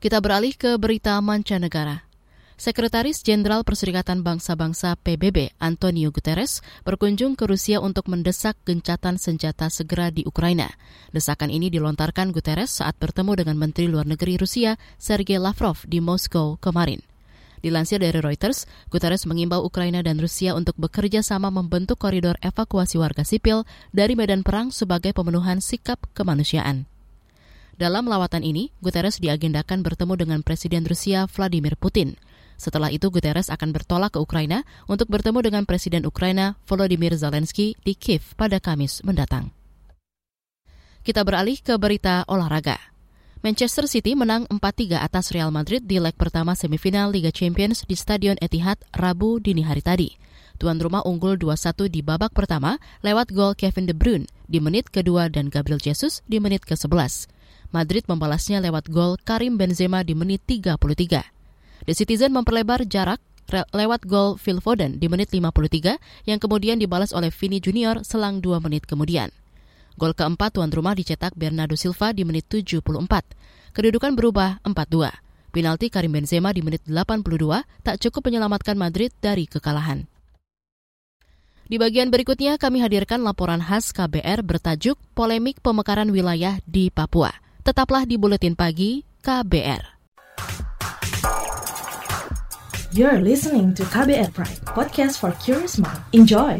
Kita 0.00 0.16
beralih 0.16 0.56
ke 0.56 0.80
berita 0.80 1.20
mancanegara. 1.20 2.08
Sekretaris 2.56 3.20
Jenderal 3.20 3.68
Perserikatan 3.68 4.24
Bangsa-Bangsa 4.24 4.96
PBB 4.96 5.52
Antonio 5.60 6.08
Guterres 6.08 6.64
berkunjung 6.88 7.36
ke 7.36 7.44
Rusia 7.44 7.84
untuk 7.84 8.08
mendesak 8.08 8.56
gencatan 8.64 9.20
senjata 9.20 9.68
segera 9.68 10.08
di 10.08 10.24
Ukraina. 10.24 10.72
Desakan 11.12 11.52
ini 11.52 11.68
dilontarkan 11.68 12.32
Guterres 12.32 12.80
saat 12.80 12.96
bertemu 12.96 13.44
dengan 13.44 13.60
Menteri 13.60 13.92
Luar 13.92 14.08
Negeri 14.08 14.40
Rusia 14.40 14.80
Sergei 14.96 15.36
Lavrov 15.36 15.84
di 15.84 16.00
Moskow 16.00 16.56
kemarin. 16.64 17.04
Dilansir 17.60 18.00
dari 18.00 18.24
Reuters, 18.24 18.64
Guterres 18.88 19.28
mengimbau 19.28 19.60
Ukraina 19.68 20.00
dan 20.00 20.16
Rusia 20.16 20.56
untuk 20.56 20.80
bekerja 20.80 21.20
sama 21.20 21.52
membentuk 21.52 22.00
koridor 22.00 22.40
evakuasi 22.40 22.96
warga 22.96 23.20
sipil 23.20 23.68
dari 23.92 24.16
medan 24.16 24.48
perang 24.48 24.72
sebagai 24.72 25.12
pemenuhan 25.12 25.60
sikap 25.60 26.00
kemanusiaan. 26.16 26.88
Dalam 27.80 28.12
lawatan 28.12 28.44
ini, 28.44 28.68
Guterres 28.84 29.24
diagendakan 29.24 29.80
bertemu 29.80 30.12
dengan 30.20 30.44
Presiden 30.44 30.84
Rusia 30.84 31.24
Vladimir 31.24 31.80
Putin. 31.80 32.20
Setelah 32.60 32.92
itu, 32.92 33.08
Guterres 33.08 33.48
akan 33.48 33.72
bertolak 33.72 34.12
ke 34.12 34.20
Ukraina 34.20 34.68
untuk 34.84 35.08
bertemu 35.08 35.40
dengan 35.40 35.64
Presiden 35.64 36.04
Ukraina 36.04 36.60
Volodymyr 36.68 37.16
Zelensky 37.16 37.80
di 37.80 37.96
Kiev 37.96 38.36
pada 38.36 38.60
Kamis 38.60 39.00
mendatang. 39.00 39.56
Kita 41.00 41.24
beralih 41.24 41.56
ke 41.64 41.80
berita 41.80 42.28
olahraga. 42.28 42.76
Manchester 43.40 43.88
City 43.88 44.12
menang 44.12 44.44
4-3 44.52 45.00
atas 45.00 45.32
Real 45.32 45.48
Madrid 45.48 45.80
di 45.88 45.96
leg 45.96 46.12
pertama 46.20 46.52
semifinal 46.52 47.08
Liga 47.08 47.32
Champions 47.32 47.88
di 47.88 47.96
Stadion 47.96 48.36
Etihad 48.44 48.76
Rabu 48.92 49.40
dini 49.40 49.64
hari 49.64 49.80
tadi. 49.80 50.12
Tuan 50.60 50.76
rumah 50.76 51.00
unggul 51.08 51.40
2-1 51.40 51.88
di 51.88 52.04
babak 52.04 52.36
pertama 52.36 52.76
lewat 53.00 53.32
gol 53.32 53.56
Kevin 53.56 53.88
De 53.88 53.96
Bruyne 53.96 54.28
di 54.44 54.60
menit 54.60 54.92
kedua 54.92 55.32
dan 55.32 55.48
Gabriel 55.48 55.80
Jesus 55.80 56.20
di 56.28 56.36
menit 56.36 56.68
ke-11. 56.68 57.39
Madrid 57.70 58.02
membalasnya 58.10 58.58
lewat 58.58 58.90
gol 58.90 59.14
Karim 59.22 59.54
Benzema 59.54 60.02
di 60.02 60.18
menit 60.18 60.42
33. 60.42 61.86
The 61.86 61.94
Citizen 61.94 62.34
memperlebar 62.34 62.82
jarak 62.86 63.22
lewat 63.70 64.06
gol 64.06 64.38
Phil 64.38 64.62
Foden 64.62 64.98
di 64.98 65.06
menit 65.10 65.30
53 65.30 66.26
yang 66.26 66.38
kemudian 66.38 66.78
dibalas 66.78 67.10
oleh 67.10 67.34
Vini 67.34 67.58
Junior 67.62 68.02
selang 68.06 68.42
2 68.42 68.62
menit 68.62 68.86
kemudian. 68.86 69.30
Gol 69.98 70.14
keempat 70.14 70.58
tuan 70.58 70.70
rumah 70.70 70.94
dicetak 70.94 71.34
Bernardo 71.34 71.74
Silva 71.74 72.14
di 72.14 72.22
menit 72.26 72.46
74. 72.50 72.94
Kedudukan 73.74 74.18
berubah 74.18 74.62
4-2. 74.66 75.54
Penalti 75.54 75.90
Karim 75.90 76.14
Benzema 76.14 76.54
di 76.54 76.62
menit 76.62 76.86
82 76.86 77.66
tak 77.82 77.98
cukup 77.98 78.30
menyelamatkan 78.30 78.78
Madrid 78.78 79.10
dari 79.18 79.50
kekalahan. 79.50 80.06
Di 81.70 81.78
bagian 81.78 82.10
berikutnya 82.10 82.58
kami 82.58 82.82
hadirkan 82.82 83.22
laporan 83.22 83.62
khas 83.62 83.94
KBR 83.94 84.42
bertajuk 84.42 84.98
Polemik 85.14 85.62
Pemekaran 85.62 86.10
Wilayah 86.10 86.58
di 86.66 86.90
Papua. 86.90 87.49
Tetaplah 87.60 88.08
di 88.08 88.16
Buletin 88.16 88.56
Pagi 88.56 89.04
KBR. 89.20 90.00
You're 92.90 93.20
listening 93.20 93.76
to 93.76 93.84
KBR 93.86 94.32
Pride, 94.34 94.64
podcast 94.74 95.20
for 95.20 95.30
curious 95.38 95.78
mind. 95.78 96.00
Enjoy! 96.16 96.58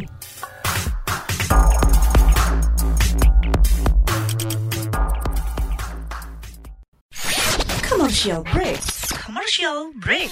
Commercial 7.83 8.45
break. 8.53 8.79
Commercial 9.11 9.91
break. 9.99 10.31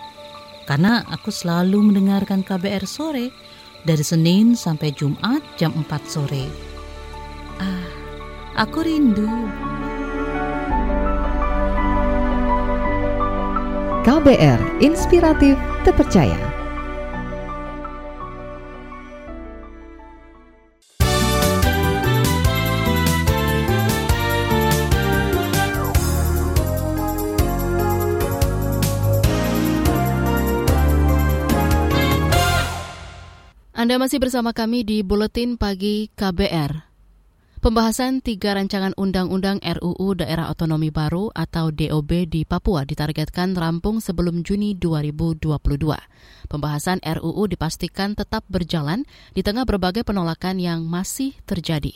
Karena 0.71 1.03
aku 1.11 1.35
selalu 1.35 1.91
mendengarkan 1.91 2.47
KBR 2.47 2.87
sore 2.87 3.27
dari 3.83 3.99
Senin 4.07 4.55
sampai 4.55 4.95
Jumat 4.95 5.43
jam 5.59 5.75
4 5.75 5.83
sore. 6.07 6.47
Ah, 7.59 7.91
aku 8.55 8.79
rindu. 8.79 9.27
KBR 14.07 14.79
Inspiratif 14.79 15.59
Terpercaya. 15.83 16.50
Anda 33.91 34.07
masih 34.07 34.23
bersama 34.23 34.55
kami 34.55 34.87
di 34.87 35.03
Buletin 35.03 35.59
Pagi 35.59 36.07
KBR. 36.15 36.87
Pembahasan 37.59 38.23
tiga 38.23 38.55
rancangan 38.55 38.95
undang-undang 38.95 39.59
RUU 39.59 40.15
Daerah 40.15 40.47
Otonomi 40.47 40.95
Baru 40.95 41.27
atau 41.35 41.75
DOB 41.75 42.23
di 42.23 42.47
Papua 42.47 42.87
ditargetkan 42.87 43.51
rampung 43.51 43.99
sebelum 43.99 44.47
Juni 44.47 44.79
2022. 44.79 45.43
Pembahasan 46.47 47.03
RUU 47.03 47.43
dipastikan 47.51 48.15
tetap 48.15 48.47
berjalan 48.47 49.03
di 49.35 49.43
tengah 49.43 49.67
berbagai 49.67 50.07
penolakan 50.07 50.63
yang 50.63 50.87
masih 50.87 51.35
terjadi. 51.43 51.91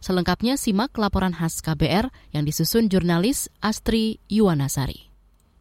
Selengkapnya 0.00 0.56
simak 0.56 0.96
laporan 0.96 1.36
khas 1.36 1.60
KBR 1.60 2.08
yang 2.32 2.48
disusun 2.48 2.88
jurnalis 2.88 3.52
Astri 3.60 4.16
Yuwanasari. 4.32 5.07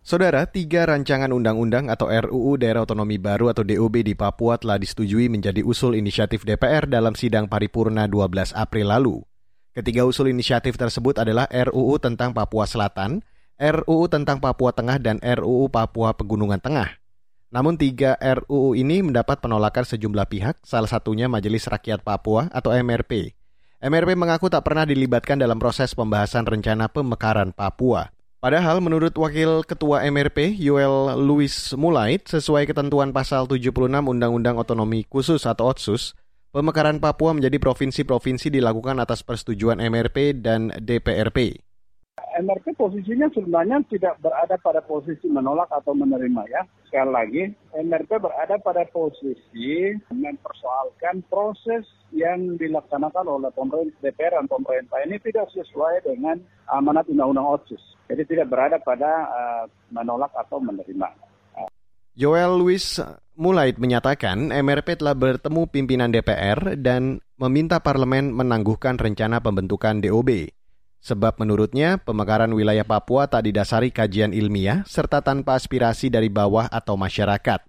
Saudara, 0.08 0.48
tiga 0.48 0.88
rancangan 0.88 1.28
undang-undang 1.36 1.92
atau 1.92 2.08
RUU 2.08 2.56
Daerah 2.56 2.88
Otonomi 2.88 3.20
Baru 3.20 3.52
atau 3.52 3.68
DOB 3.68 4.08
di 4.08 4.16
Papua 4.16 4.56
telah 4.56 4.80
disetujui 4.80 5.28
menjadi 5.28 5.60
usul 5.68 6.00
inisiatif 6.00 6.48
DPR 6.48 6.88
dalam 6.88 7.12
sidang 7.12 7.52
paripurna 7.52 8.08
12 8.08 8.56
April 8.56 8.88
lalu. 8.88 9.20
Ketiga 9.76 10.08
usul 10.08 10.32
inisiatif 10.32 10.80
tersebut 10.80 11.20
adalah 11.20 11.44
RUU 11.52 12.00
tentang 12.00 12.32
Papua 12.32 12.64
Selatan, 12.64 13.20
RUU 13.60 14.08
tentang 14.08 14.40
Papua 14.40 14.72
Tengah, 14.72 14.96
dan 14.96 15.20
RUU 15.20 15.68
Papua 15.68 16.16
Pegunungan 16.16 16.64
Tengah. 16.64 16.88
Namun 17.52 17.76
tiga 17.76 18.16
RUU 18.16 18.80
ini 18.80 19.04
mendapat 19.04 19.44
penolakan 19.44 19.84
sejumlah 19.84 20.32
pihak, 20.32 20.56
salah 20.64 20.88
satunya 20.88 21.28
Majelis 21.28 21.68
Rakyat 21.68 22.08
Papua 22.08 22.48
atau 22.56 22.72
MRP. 22.72 23.36
MRP 23.84 24.16
mengaku 24.16 24.48
tak 24.48 24.64
pernah 24.64 24.88
dilibatkan 24.88 25.36
dalam 25.36 25.60
proses 25.60 25.92
pembahasan 25.92 26.48
rencana 26.48 26.88
pemekaran 26.88 27.52
Papua. 27.52 28.16
Padahal 28.38 28.86
menurut 28.86 29.18
Wakil 29.18 29.66
Ketua 29.66 30.06
MRP, 30.14 30.54
Yoel 30.62 31.18
Louis 31.26 31.50
Mulait, 31.74 32.22
sesuai 32.22 32.70
ketentuan 32.70 33.10
pasal 33.10 33.50
76 33.50 33.74
Undang-Undang 33.90 34.62
Otonomi 34.62 35.10
Khusus 35.10 35.50
atau 35.50 35.74
OTSUS, 35.74 36.14
pemekaran 36.54 37.02
Papua 37.02 37.34
menjadi 37.34 37.58
provinsi-provinsi 37.58 38.54
dilakukan 38.54 39.02
atas 39.02 39.26
persetujuan 39.26 39.82
MRP 39.82 40.38
dan 40.38 40.70
DPRP. 40.70 41.66
MRP 42.38 42.78
posisinya 42.78 43.26
sebenarnya 43.34 43.82
tidak 43.90 44.22
berada 44.22 44.54
pada 44.62 44.86
posisi 44.86 45.26
menolak 45.26 45.74
atau 45.74 45.98
menerima 45.98 46.46
ya. 46.46 46.62
Sekali 46.86 47.10
lagi, 47.10 47.44
MRP 47.74 48.22
berada 48.22 48.62
pada 48.62 48.86
posisi 48.94 49.98
mempersoalkan 50.14 51.26
proses 51.26 51.90
yang 52.14 52.54
dilaksanakan 52.62 53.26
oleh 53.26 53.50
pemerintah 53.50 53.98
DPR 54.06 54.38
dan 54.38 54.46
pemerintah 54.46 55.02
ini 55.10 55.18
tidak 55.26 55.50
sesuai 55.58 56.06
dengan 56.06 56.38
amanat 56.70 57.10
Undang-Undang 57.10 57.66
OTSUS. 57.66 57.97
Jadi 58.08 58.24
tidak 58.24 58.48
berada 58.48 58.80
pada 58.80 59.12
uh, 59.28 59.64
menolak 59.92 60.32
atau 60.32 60.64
menerima. 60.64 61.12
Joel 62.18 62.58
Louis 62.58 62.82
Mulait 63.38 63.78
menyatakan 63.78 64.50
MRP 64.50 64.98
telah 64.98 65.14
bertemu 65.14 65.70
pimpinan 65.70 66.10
DPR 66.10 66.74
dan 66.74 67.22
meminta 67.38 67.78
parlemen 67.78 68.34
menangguhkan 68.34 68.98
rencana 68.98 69.38
pembentukan 69.38 70.02
DOB. 70.02 70.50
Sebab 71.06 71.38
menurutnya 71.38 72.02
pemekaran 72.02 72.50
wilayah 72.58 72.82
Papua 72.82 73.30
tak 73.30 73.46
didasari 73.46 73.94
kajian 73.94 74.34
ilmiah 74.34 74.82
serta 74.90 75.22
tanpa 75.22 75.54
aspirasi 75.54 76.10
dari 76.10 76.34
bawah 76.34 76.66
atau 76.66 76.98
masyarakat. 76.98 77.62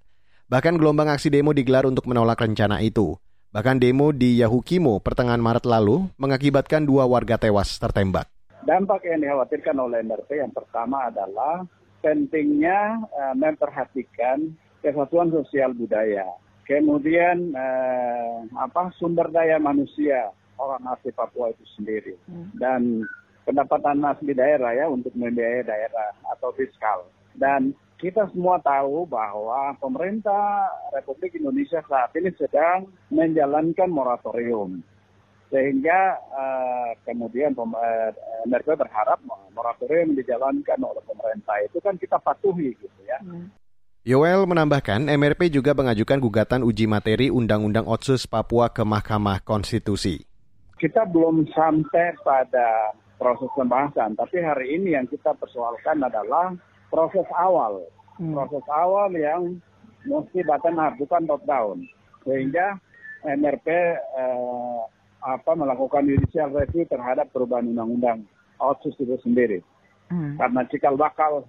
Bahkan 0.49 0.81
gelombang 0.81 1.13
aksi 1.13 1.29
demo 1.29 1.53
digelar 1.53 1.85
untuk 1.85 2.09
menolak 2.09 2.41
rencana 2.41 2.81
itu. 2.81 3.21
Bahkan 3.53 3.85
demo 3.85 4.17
di 4.17 4.41
Yahukimo 4.41 5.05
pertengahan 5.05 5.45
Maret 5.45 5.69
lalu 5.69 6.09
mengakibatkan 6.17 6.89
dua 6.89 7.05
warga 7.05 7.37
tewas 7.37 7.77
tertembak. 7.77 8.33
Dampak 8.69 9.01
yang 9.09 9.25
dikhawatirkan 9.25 9.81
oleh 9.81 10.05
MRP 10.05 10.45
yang 10.45 10.53
pertama 10.53 11.09
adalah 11.09 11.65
pentingnya 12.05 13.01
uh, 13.17 13.33
memperhatikan 13.33 14.53
kesatuan 14.85 15.33
sosial 15.33 15.73
budaya. 15.73 16.29
Kemudian 16.69 17.57
uh, 17.57 18.45
apa 18.61 18.93
sumber 19.01 19.33
daya 19.33 19.57
manusia 19.57 20.37
orang 20.61 20.85
asli 20.93 21.09
Papua 21.17 21.49
itu 21.49 21.65
sendiri 21.81 22.13
hmm. 22.29 22.61
dan 22.61 23.09
pendapatan 23.49 24.05
asli 24.05 24.37
daerah 24.37 24.77
ya 24.77 24.85
untuk 24.93 25.17
membiayai 25.17 25.65
daerah 25.65 26.13
atau 26.37 26.53
fiskal. 26.53 27.09
Dan 27.41 27.73
kita 27.97 28.29
semua 28.37 28.61
tahu 28.61 29.09
bahwa 29.09 29.81
pemerintah 29.81 30.69
Republik 30.93 31.41
Indonesia 31.41 31.81
saat 31.89 32.13
ini 32.21 32.37
sedang 32.37 32.85
menjalankan 33.09 33.89
moratorium 33.89 34.85
sehingga 35.49 36.21
uh, 36.33 36.91
kemudian 37.09 37.57
uh, 37.57 38.11
MRP 38.45 38.77
berharap 38.77 39.17
moratorium 39.57 40.13
dijalankan 40.13 40.79
oleh 40.85 41.01
pemerintah 41.09 41.57
itu 41.65 41.81
kan 41.81 41.97
kita 41.97 42.21
patuhi 42.21 42.77
gitu 42.77 43.01
ya. 43.09 43.19
Hmm. 43.25 43.49
Yoel 44.09 44.49
menambahkan, 44.49 45.05
MRP 45.05 45.53
juga 45.53 45.77
mengajukan 45.77 46.17
gugatan 46.21 46.61
uji 46.65 46.89
materi 46.89 47.29
Undang-Undang 47.29 47.85
Otsus 47.85 48.25
Papua 48.25 48.73
ke 48.73 48.81
Mahkamah 48.81 49.45
Konstitusi. 49.45 50.25
Kita 50.81 51.05
belum 51.05 51.45
sampai 51.53 52.17
pada 52.23 52.97
proses 53.19 53.51
pembahasan, 53.53 54.15
tapi 54.15 54.41
hari 54.41 54.79
ini 54.79 54.95
yang 54.97 55.05
kita 55.11 55.35
persoalkan 55.37 56.01
adalah 56.01 56.55
proses 56.89 57.27
awal. 57.37 57.85
Hmm. 58.17 58.33
Proses 58.33 58.65
awal 58.71 59.13
yang 59.17 59.61
mesti 60.07 60.41
bottom 60.47 60.79
up, 60.81 60.95
bukan 60.97 61.29
top 61.29 61.43
down. 61.45 61.85
Sehingga 62.25 62.79
MRP 63.27 63.69
eh, 63.99 64.81
apa 65.23 65.53
melakukan 65.59 66.07
judicial 66.07 66.55
review 66.55 66.87
terhadap 66.87 67.31
perubahan 67.35 67.71
undang-undang 67.71 68.25
otsus 68.63 68.95
itu 68.99 69.19
sendiri. 69.23 69.59
Hmm. 70.09 70.39
Karena 70.39 70.63
cikal 70.71 70.95
bakal 70.95 71.45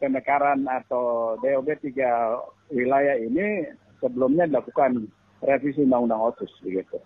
pemekaran 0.00 0.64
atau 0.66 1.36
DOB 1.44 1.68
tiga 1.84 2.40
wilayah 2.72 3.20
ini 3.20 3.68
sebelumnya 4.00 4.48
dilakukan 4.48 5.06
revisi 5.44 5.84
undang-undang 5.84 6.20
otsus 6.32 6.50
begitu. 6.64 6.96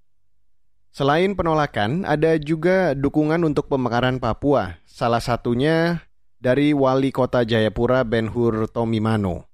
Selain 0.94 1.34
penolakan, 1.34 2.06
ada 2.06 2.38
juga 2.38 2.94
dukungan 2.94 3.42
untuk 3.42 3.66
pemekaran 3.66 4.22
Papua. 4.22 4.78
Salah 4.86 5.18
satunya 5.18 6.06
dari 6.38 6.70
Wali 6.70 7.10
Kota 7.10 7.42
Jayapura 7.42 8.06
Ben 8.06 8.30
Hur 8.30 8.70
Tomimano. 8.70 9.50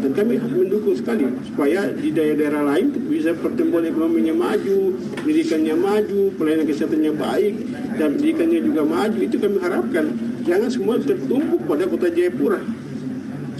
Dan 0.00 0.16
kami 0.16 0.40
mendukung 0.40 0.79
sekali 0.94 1.26
supaya 1.46 1.90
di 1.90 2.14
daerah-daerah 2.14 2.62
lain 2.74 2.94
bisa 3.10 3.34
pertumbuhan 3.34 3.88
ekonominya 3.90 4.34
maju, 4.36 4.94
pendidikannya 5.20 5.74
maju, 5.74 6.20
pelayanan 6.36 6.66
kesehatannya 6.68 7.12
baik, 7.18 7.54
dan 7.98 8.08
pendidikannya 8.18 8.60
juga 8.62 8.82
maju. 8.86 9.18
Itu 9.18 9.36
kami 9.42 9.58
harapkan. 9.58 10.04
Jangan 10.44 10.68
semua 10.70 10.94
tertumpuk 11.02 11.60
pada 11.66 11.84
kota 11.88 12.06
Jayapura. 12.12 12.60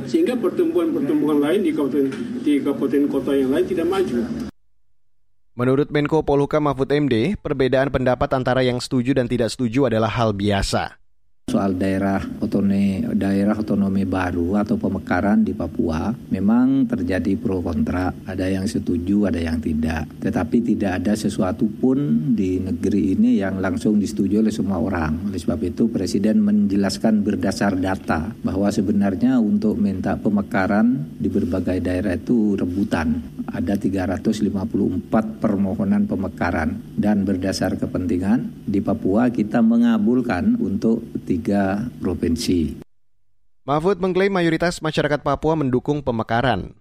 Sehingga 0.06 0.34
pertumbuhan-pertumbuhan 0.38 1.38
lain 1.38 1.60
di 1.66 1.70
kabupaten, 1.74 2.06
di 2.42 2.52
kabupaten 2.60 3.02
kota 3.08 3.32
yang 3.34 3.50
lain 3.54 3.66
tidak 3.66 3.86
maju. 3.86 4.18
Menurut 5.58 5.88
Menko 5.92 6.22
Polhukam 6.22 6.70
Mahfud 6.70 6.88
MD, 6.88 7.36
perbedaan 7.36 7.90
pendapat 7.92 8.30
antara 8.32 8.62
yang 8.62 8.78
setuju 8.78 9.12
dan 9.18 9.28
tidak 9.28 9.52
setuju 9.52 9.90
adalah 9.90 10.08
hal 10.08 10.32
biasa 10.32 10.99
soal 11.50 11.74
daerah 11.74 12.22
otonomi 12.38 13.02
daerah 13.18 13.58
otonomi 13.58 14.06
baru 14.06 14.62
atau 14.62 14.78
pemekaran 14.78 15.42
di 15.42 15.50
Papua 15.50 16.14
memang 16.30 16.86
terjadi 16.86 17.34
pro 17.34 17.58
kontra. 17.58 18.14
Ada 18.22 18.46
yang 18.46 18.70
setuju 18.70 19.26
ada 19.26 19.42
yang 19.42 19.58
tidak. 19.58 20.06
Tetapi 20.22 20.62
tidak 20.62 21.02
ada 21.02 21.18
sesuatu 21.18 21.66
pun 21.66 22.30
di 22.38 22.62
negeri 22.62 23.18
ini 23.18 23.42
yang 23.42 23.58
langsung 23.58 23.98
disetujui 23.98 24.38
oleh 24.38 24.54
semua 24.54 24.78
orang. 24.78 25.26
Oleh 25.26 25.42
sebab 25.42 25.58
itu 25.66 25.90
presiden 25.90 26.38
menjelaskan 26.46 27.26
berdasar 27.26 27.74
data 27.74 28.30
bahwa 28.46 28.70
sebenarnya 28.70 29.42
untuk 29.42 29.74
minta 29.74 30.14
pemekaran 30.14 31.18
di 31.18 31.26
berbagai 31.26 31.82
daerah 31.82 32.14
itu 32.14 32.54
rebutan 32.54 33.39
ada 33.50 33.74
354 33.74 35.10
permohonan 35.42 36.06
pemekaran 36.06 36.78
dan 36.94 37.26
berdasar 37.26 37.74
kepentingan 37.76 38.66
di 38.66 38.78
Papua 38.78 39.30
kita 39.30 39.60
mengabulkan 39.60 40.58
untuk 40.58 41.02
tiga 41.26 41.90
provinsi. 41.98 42.82
Mahfud 43.66 44.00
mengklaim 44.02 44.32
mayoritas 44.32 44.80
masyarakat 44.80 45.20
Papua 45.22 45.54
mendukung 45.54 46.02
pemekaran. 46.02 46.74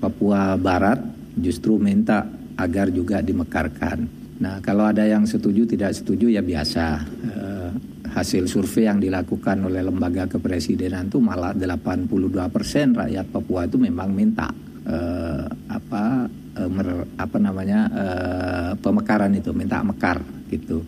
Papua 0.00 0.56
Barat 0.56 0.98
justru 1.36 1.76
minta 1.76 2.24
agar 2.56 2.88
juga 2.88 3.20
dimekarkan. 3.20 4.08
Nah, 4.36 4.60
kalau 4.64 4.88
ada 4.88 5.04
yang 5.04 5.28
setuju 5.28 5.68
tidak 5.68 5.92
setuju 5.96 6.32
ya 6.32 6.40
biasa. 6.40 6.86
Eh, 7.04 7.70
hasil 8.16 8.48
survei 8.48 8.88
yang 8.88 8.96
dilakukan 8.96 9.68
oleh 9.68 9.84
lembaga 9.84 10.24
kepresidenan 10.24 11.12
itu 11.12 11.20
malah 11.20 11.52
82 11.52 12.48
persen 12.48 12.96
rakyat 12.96 13.28
Papua 13.28 13.68
itu 13.68 13.76
memang 13.76 14.08
minta 14.08 14.48
eh, 14.86 15.44
apa 15.68 16.30
eh, 16.56 16.70
mer, 16.70 17.04
apa 17.18 17.36
namanya 17.42 17.80
eh, 17.90 18.70
pemekaran 18.78 19.34
itu 19.34 19.50
minta 19.50 19.82
mekar 19.82 20.22
gitu. 20.48 20.82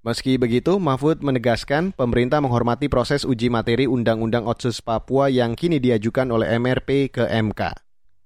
Meski 0.00 0.40
begitu, 0.40 0.80
Mahfud 0.80 1.20
menegaskan 1.20 1.92
pemerintah 1.92 2.40
menghormati 2.40 2.88
proses 2.88 3.20
uji 3.20 3.52
materi 3.52 3.84
Undang-Undang 3.84 4.48
Otsus 4.48 4.80
Papua 4.80 5.28
yang 5.28 5.52
kini 5.52 5.76
diajukan 5.76 6.24
oleh 6.32 6.56
MRP 6.56 7.12
ke 7.12 7.28
MK. 7.28 7.76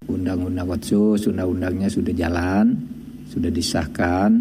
Undang-Undang 0.07 0.71
Otsus, 0.71 1.27
undang-undangnya 1.27 1.91
sudah 1.91 2.15
jalan, 2.15 2.79
sudah 3.27 3.51
disahkan, 3.51 4.39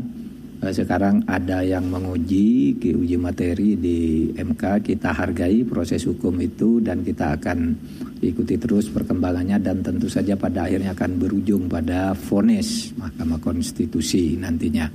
sekarang 0.72 1.26
ada 1.28 1.66
yang 1.66 1.90
menguji 1.90 2.78
uji 2.80 3.18
materi 3.20 3.76
di 3.76 4.30
MK 4.32 4.86
kita 4.86 5.12
hargai 5.12 5.66
proses 5.68 6.06
hukum 6.08 6.38
itu 6.40 6.80
dan 6.80 7.04
kita 7.04 7.36
akan 7.36 7.76
ikuti 8.24 8.56
terus 8.56 8.88
perkembangannya 8.88 9.60
dan 9.60 9.84
tentu 9.84 10.08
saja 10.08 10.38
pada 10.40 10.70
akhirnya 10.70 10.96
akan 10.96 11.12
berujung 11.20 11.68
pada 11.68 12.16
vonis 12.16 12.96
Mahkamah 12.96 13.42
Konstitusi 13.44 14.40
nantinya. 14.40 14.94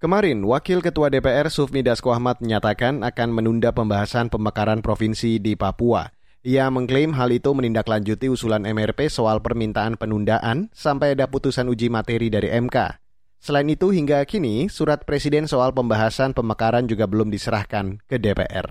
Kemarin, 0.00 0.40
Wakil 0.48 0.80
Ketua 0.80 1.12
DPR 1.12 1.52
Sufmi 1.52 1.84
Dasko 1.84 2.08
Ahmad 2.08 2.40
menyatakan 2.40 3.04
akan 3.04 3.28
menunda 3.36 3.72
pembahasan 3.72 4.32
pemekaran 4.32 4.80
provinsi 4.80 5.36
di 5.40 5.56
Papua. 5.60 6.08
Ia 6.40 6.72
mengklaim 6.72 7.12
hal 7.12 7.28
itu 7.36 7.52
menindaklanjuti 7.52 8.32
usulan 8.32 8.64
MRP 8.64 9.12
soal 9.12 9.44
permintaan 9.44 10.00
penundaan 10.00 10.72
sampai 10.72 11.12
ada 11.12 11.28
putusan 11.28 11.68
uji 11.68 11.92
materi 11.92 12.32
dari 12.32 12.48
MK. 12.48 12.99
Selain 13.40 13.64
itu, 13.72 13.88
hingga 13.88 14.20
kini 14.28 14.68
surat 14.68 15.08
presiden 15.08 15.48
soal 15.48 15.72
pembahasan 15.72 16.36
pemekaran 16.36 16.84
juga 16.84 17.08
belum 17.08 17.32
diserahkan 17.32 17.96
ke 18.04 18.20
DPR. 18.20 18.68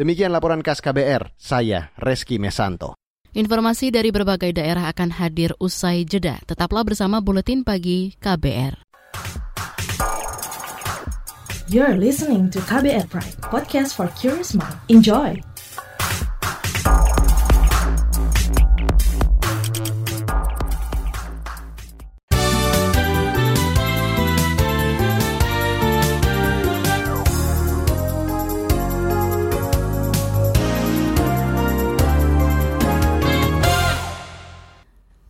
Demikian 0.00 0.32
laporan 0.32 0.64
khas 0.64 0.80
KBR, 0.80 1.36
saya 1.36 1.92
Reski 2.00 2.40
Mesanto. 2.40 2.96
Informasi 3.36 3.92
dari 3.92 4.08
berbagai 4.08 4.56
daerah 4.56 4.88
akan 4.88 5.12
hadir 5.20 5.52
usai 5.60 6.08
jeda. 6.08 6.40
Tetaplah 6.48 6.88
bersama 6.88 7.20
Buletin 7.20 7.68
Pagi 7.68 8.16
KBR. 8.16 8.80
You're 11.68 12.00
listening 12.00 12.48
to 12.56 12.64
KBR 12.64 13.12
Pride, 13.12 13.36
podcast 13.44 13.92
for 13.92 14.08
curious 14.16 14.56
mind. 14.56 14.80
Enjoy! 14.88 15.36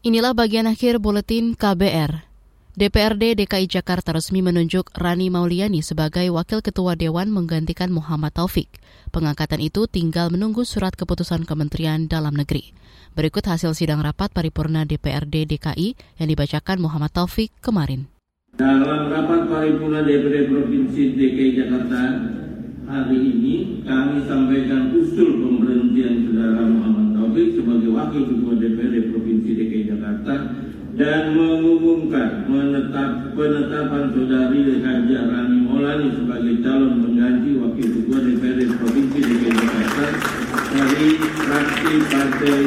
Inilah 0.07 0.39
bagian 0.39 0.71
akhir 0.71 1.03
buletin 1.03 1.59
KBR. 1.59 2.31
DPRD 2.79 3.43
DKI 3.43 3.67
Jakarta 3.67 4.15
resmi 4.15 4.39
menunjuk 4.39 4.95
Rani 4.95 5.35
Mauliani 5.35 5.83
sebagai 5.83 6.31
Wakil 6.31 6.63
Ketua 6.63 6.95
Dewan 6.95 7.35
menggantikan 7.35 7.91
Muhammad 7.91 8.31
Taufik. 8.31 8.71
Pengangkatan 9.11 9.59
itu 9.59 9.91
tinggal 9.91 10.31
menunggu 10.31 10.63
surat 10.63 10.95
keputusan 10.95 11.43
Kementerian 11.43 12.07
Dalam 12.07 12.39
Negeri. 12.39 12.71
Berikut 13.19 13.51
hasil 13.51 13.75
sidang 13.75 13.99
rapat 13.99 14.31
paripurna 14.31 14.87
DPRD 14.87 15.43
DKI 15.43 15.99
yang 16.23 16.29
dibacakan 16.31 16.79
Muhammad 16.79 17.11
Taufik 17.11 17.51
kemarin. 17.59 18.07
Dalam 18.55 19.11
rapat 19.11 19.51
paripurna 19.51 20.07
DPRD 20.07 20.55
Provinsi 20.55 21.19
DKI 21.19 21.51
Jakarta 21.59 22.03
hari 22.87 23.19
ini 23.19 23.55
kami 23.83 24.23
sampaikan 24.31 24.95
usul 24.95 25.43
pemberhentian 25.43 26.31
saudara 26.31 26.63
Muhammad 26.71 27.19
Taufik 27.19 27.59
sebagai 27.59 27.91
Wakil 27.91 28.23
Ketua 28.31 28.55
DPRD 28.63 28.97
Provinsi 29.11 29.51
DKI 29.59 29.83
Jakarta 29.91 30.35
dan 30.97 31.23
mengumumkan 31.35 32.47
menetap 32.47 33.35
penetapan 33.35 34.15
saudari 34.15 34.81
Haji 34.81 35.15
Rani 35.19 35.57
Maulani 35.67 36.09
sebagai 36.15 36.55
calon 36.63 37.03
pengganti 37.03 37.51
Wakil 37.59 37.89
Ketua 37.91 38.19
DPRD 38.23 38.61
Provinsi 38.79 39.19
DKI 39.19 39.51
Jakarta 39.51 40.07
dari 40.71 41.09
fraksi 41.19 41.93
Partai 42.07 42.61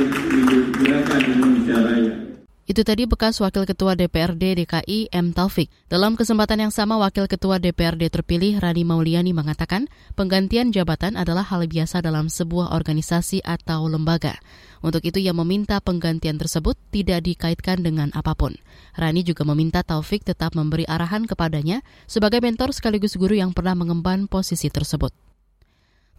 Gerakan 0.79 1.21
Indonesia 1.31 1.77
Raya. 1.79 2.28
Itu 2.69 2.85
tadi 2.85 3.09
bekas 3.09 3.41
Wakil 3.41 3.65
Ketua 3.65 3.97
DPRD 3.97 4.61
DKI 4.61 5.09
M. 5.09 5.33
Taufik. 5.33 5.73
Dalam 5.89 6.13
kesempatan 6.13 6.61
yang 6.61 6.69
sama, 6.69 7.01
Wakil 7.01 7.25
Ketua 7.25 7.57
DPRD 7.57 8.13
terpilih 8.13 8.61
Rani 8.61 8.85
Mauliani 8.85 9.33
mengatakan 9.33 9.89
penggantian 10.13 10.69
jabatan 10.69 11.17
adalah 11.17 11.41
hal 11.49 11.65
biasa 11.65 12.05
dalam 12.05 12.29
sebuah 12.29 12.69
organisasi 12.77 13.41
atau 13.41 13.89
lembaga. 13.89 14.37
Untuk 14.85 15.01
itu 15.01 15.17
ia 15.17 15.33
meminta 15.33 15.81
penggantian 15.81 16.37
tersebut 16.37 16.77
tidak 16.93 17.25
dikaitkan 17.25 17.81
dengan 17.81 18.13
apa 18.13 18.37
pun. 18.37 18.53
Rani 18.93 19.25
juga 19.25 19.49
meminta 19.49 19.81
Taufik 19.81 20.21
tetap 20.21 20.53
memberi 20.53 20.85
arahan 20.85 21.25
kepadanya 21.25 21.81
sebagai 22.05 22.37
mentor 22.37 22.69
sekaligus 22.69 23.17
guru 23.17 23.33
yang 23.33 23.49
pernah 23.49 23.73
mengemban 23.73 24.29
posisi 24.29 24.69
tersebut. 24.69 25.28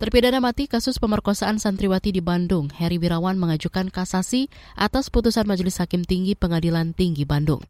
Terpidana 0.01 0.41
mati 0.41 0.65
kasus 0.65 0.97
pemerkosaan 0.97 1.61
santriwati 1.61 2.09
di 2.09 2.25
Bandung, 2.25 2.73
Heri 2.73 2.97
Wirawan 2.97 3.37
mengajukan 3.37 3.93
kasasi 3.93 4.49
atas 4.73 5.13
putusan 5.13 5.45
Majelis 5.45 5.77
Hakim 5.77 6.09
Tinggi 6.09 6.33
Pengadilan 6.33 6.97
Tinggi 6.97 7.29
Bandung. 7.29 7.61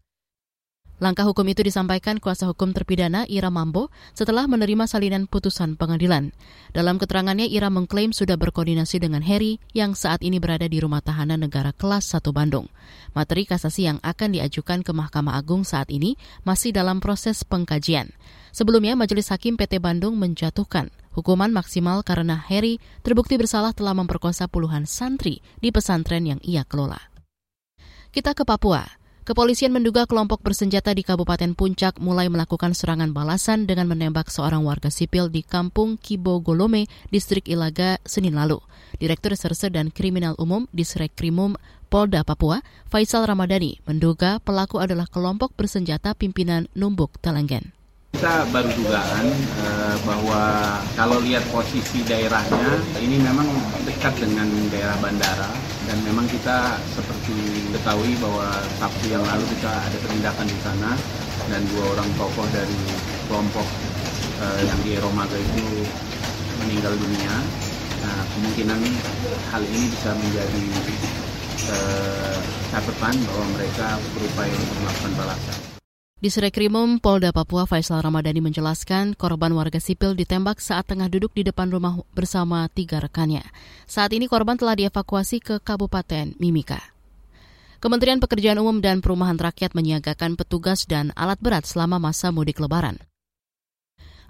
Langkah 1.02 1.26
hukum 1.26 1.42
itu 1.50 1.66
disampaikan 1.66 2.22
kuasa 2.22 2.46
hukum 2.46 2.70
terpidana 2.70 3.26
Ira 3.26 3.50
Mambo 3.50 3.90
setelah 4.14 4.46
menerima 4.46 4.86
salinan 4.86 5.26
putusan 5.26 5.74
pengadilan. 5.74 6.30
Dalam 6.70 7.02
keterangannya, 7.02 7.50
Ira 7.50 7.66
mengklaim 7.66 8.14
sudah 8.14 8.38
berkoordinasi 8.38 9.02
dengan 9.02 9.26
Heri 9.26 9.58
yang 9.74 9.98
saat 9.98 10.22
ini 10.22 10.38
berada 10.38 10.70
di 10.70 10.78
rumah 10.78 11.02
tahanan 11.02 11.42
negara 11.42 11.74
kelas 11.74 12.14
1 12.14 12.30
Bandung. 12.30 12.70
Materi 13.10 13.42
kasasi 13.42 13.90
yang 13.90 13.98
akan 14.06 14.38
diajukan 14.38 14.86
ke 14.86 14.94
Mahkamah 14.94 15.34
Agung 15.34 15.66
saat 15.66 15.90
ini 15.90 16.14
masih 16.46 16.70
dalam 16.70 17.02
proses 17.02 17.42
pengkajian. 17.42 18.14
Sebelumnya, 18.54 18.94
Majelis 18.94 19.34
Hakim 19.34 19.58
PT 19.58 19.82
Bandung 19.82 20.14
menjatuhkan 20.14 20.94
Hukuman 21.10 21.50
maksimal 21.50 22.06
karena 22.06 22.38
Harry 22.46 22.78
terbukti 23.02 23.34
bersalah 23.34 23.74
telah 23.74 23.94
memperkosa 23.98 24.46
puluhan 24.46 24.86
santri 24.86 25.42
di 25.58 25.74
pesantren 25.74 26.22
yang 26.26 26.40
ia 26.46 26.62
kelola. 26.62 26.98
Kita 28.10 28.34
ke 28.34 28.42
Papua. 28.42 28.86
Kepolisian 29.20 29.70
menduga 29.70 30.10
kelompok 30.10 30.42
bersenjata 30.42 30.90
di 30.90 31.06
Kabupaten 31.06 31.54
Puncak 31.54 32.02
mulai 32.02 32.26
melakukan 32.26 32.74
serangan 32.74 33.14
balasan 33.14 33.62
dengan 33.62 33.86
menembak 33.86 34.26
seorang 34.26 34.66
warga 34.66 34.90
sipil 34.90 35.30
di 35.30 35.46
Kampung 35.46 35.94
Kibo 35.94 36.42
Golome, 36.42 36.90
Distrik 37.14 37.46
Ilaga, 37.46 38.02
Senin 38.02 38.34
lalu. 38.34 38.58
Direktur 38.98 39.30
Reserse 39.30 39.70
dan 39.70 39.94
Kriminal 39.94 40.34
Umum 40.34 40.66
Disrek 40.74 41.14
Krimum 41.14 41.54
Polda 41.86 42.26
Papua, 42.26 42.62
Faisal 42.90 43.22
Ramadhani, 43.26 43.78
menduga 43.86 44.42
pelaku 44.42 44.82
adalah 44.82 45.06
kelompok 45.06 45.54
bersenjata 45.54 46.18
pimpinan 46.18 46.66
Numbuk 46.74 47.22
Telenggen. 47.22 47.79
Kita 48.20 48.44
baru 48.52 48.68
dugaan 48.76 49.32
eh, 49.32 49.96
bahwa 50.04 50.42
kalau 50.92 51.24
lihat 51.24 51.40
posisi 51.48 52.04
daerahnya 52.04 52.76
ini 53.00 53.16
memang 53.16 53.48
dekat 53.88 54.12
dengan 54.20 54.44
daerah 54.68 54.92
bandara 55.00 55.48
dan 55.88 55.96
memang 56.04 56.28
kita 56.28 56.76
seperti 56.92 57.32
ketahui 57.72 58.12
bahwa 58.20 58.60
Sabtu 58.76 59.08
yang 59.08 59.24
lalu 59.24 59.40
kita 59.56 59.72
ada 59.72 59.96
penindakan 60.04 60.44
di 60.52 60.58
sana 60.60 60.92
dan 61.48 61.64
dua 61.72 61.96
orang 61.96 62.12
tokoh 62.20 62.44
dari 62.52 62.76
kelompok 63.24 63.64
eh, 64.44 64.68
yang 64.68 64.80
di 64.84 65.00
Eromaga 65.00 65.40
itu 65.40 65.64
meninggal 66.60 66.92
dunia. 67.00 67.34
Nah, 68.04 68.20
kemungkinan 68.36 68.80
hal 69.48 69.62
ini 69.64 69.86
bisa 69.96 70.12
menjadi 70.12 70.64
eh, 71.72 72.36
catatan 72.68 73.16
bahwa 73.32 73.46
mereka 73.56 73.96
berupaya 74.12 74.52
untuk 74.60 74.76
melakukan 74.84 75.12
balasan. 75.16 75.69
Di 76.20 76.28
Serekrimum 76.28 77.00
Polda 77.00 77.32
Papua 77.32 77.64
Faisal 77.64 78.04
Ramadhani 78.04 78.44
menjelaskan 78.44 79.16
korban 79.16 79.56
warga 79.56 79.80
sipil 79.80 80.12
ditembak 80.12 80.60
saat 80.60 80.84
tengah 80.84 81.08
duduk 81.08 81.32
di 81.32 81.48
depan 81.48 81.72
rumah 81.72 81.96
bersama 82.12 82.68
tiga 82.68 83.00
rekannya. 83.00 83.40
Saat 83.88 84.12
ini 84.12 84.28
korban 84.28 84.60
telah 84.60 84.76
dievakuasi 84.76 85.40
ke 85.40 85.64
Kabupaten 85.64 86.36
Mimika. 86.36 86.76
Kementerian 87.80 88.20
Pekerjaan 88.20 88.60
Umum 88.60 88.84
dan 88.84 89.00
Perumahan 89.00 89.40
Rakyat 89.40 89.72
menyiagakan 89.72 90.36
petugas 90.36 90.84
dan 90.84 91.08
alat 91.16 91.40
berat 91.40 91.64
selama 91.64 91.96
masa 91.96 92.28
mudik 92.28 92.60
lebaran. 92.60 93.00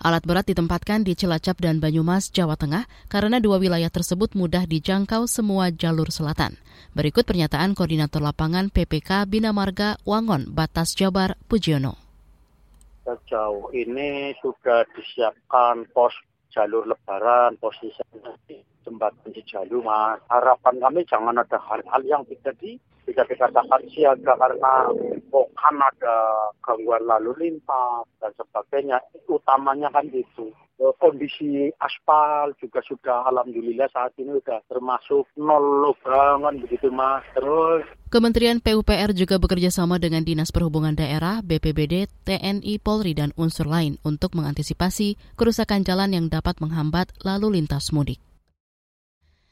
Alat 0.01 0.25
berat 0.25 0.49
ditempatkan 0.49 1.05
di 1.05 1.13
Cilacap 1.13 1.61
dan 1.61 1.77
Banyumas, 1.77 2.33
Jawa 2.33 2.57
Tengah 2.57 2.89
karena 3.13 3.37
dua 3.37 3.61
wilayah 3.61 3.93
tersebut 3.93 4.33
mudah 4.33 4.65
dijangkau 4.65 5.29
semua 5.29 5.69
jalur 5.69 6.09
selatan. 6.09 6.57
Berikut 6.97 7.29
pernyataan 7.29 7.77
Koordinator 7.77 8.25
Lapangan 8.25 8.73
PPK 8.73 9.29
Bina 9.29 9.53
Marga 9.53 10.01
Wangon, 10.09 10.57
Batas 10.57 10.97
Jabar, 10.97 11.37
Pujiono. 11.45 12.01
Sejauh 13.05 13.69
ini 13.77 14.33
sudah 14.41 14.89
disiapkan 14.97 15.85
pos 15.93 16.17
jalur 16.49 16.89
lebaran, 16.89 17.61
posisinya 17.61 18.33
di 18.49 18.57
jembatan 18.81 19.37
Cijalu, 19.37 19.85
Mas. 19.85 20.17
Harapan 20.33 20.81
kami 20.81 21.05
jangan 21.13 21.37
ada 21.45 21.61
hal-hal 21.61 22.03
yang 22.09 22.25
tidak 22.25 22.57
di 22.57 22.81
bisa 23.11 23.27
dikatakan 23.27 23.83
siaga 23.91 24.39
karena 24.39 24.87
bukan 25.35 25.77
ada 25.83 26.17
gangguan 26.63 27.03
lalu 27.11 27.35
lintas 27.43 28.07
dan 28.23 28.31
sebagainya. 28.39 29.03
Utamanya 29.27 29.91
kan 29.91 30.07
itu 30.15 30.55
e, 30.81 30.85
kondisi 30.97 31.69
aspal 31.83 32.55
juga 32.57 32.81
sudah 32.87 33.29
alhamdulillah 33.29 33.91
saat 33.93 34.15
ini 34.17 34.39
sudah 34.41 34.63
termasuk 34.71 35.29
nol 35.37 35.85
lobangan 35.85 36.57
begitu 36.63 36.89
mas 36.89 37.23
terus 37.37 37.85
Kementerian 38.11 38.59
PUPR 38.59 39.15
juga 39.15 39.39
bekerja 39.39 39.71
sama 39.71 40.03
dengan 40.03 40.27
Dinas 40.27 40.51
Perhubungan 40.51 40.99
Daerah, 40.99 41.47
BPBD, 41.47 42.11
TNI, 42.27 42.83
Polri, 42.83 43.15
dan 43.15 43.31
unsur 43.39 43.71
lain 43.71 44.03
untuk 44.03 44.35
mengantisipasi 44.35 45.15
kerusakan 45.39 45.87
jalan 45.87 46.11
yang 46.19 46.27
dapat 46.27 46.59
menghambat 46.59 47.15
lalu 47.23 47.63
lintas 47.63 47.95
mudik. 47.95 48.19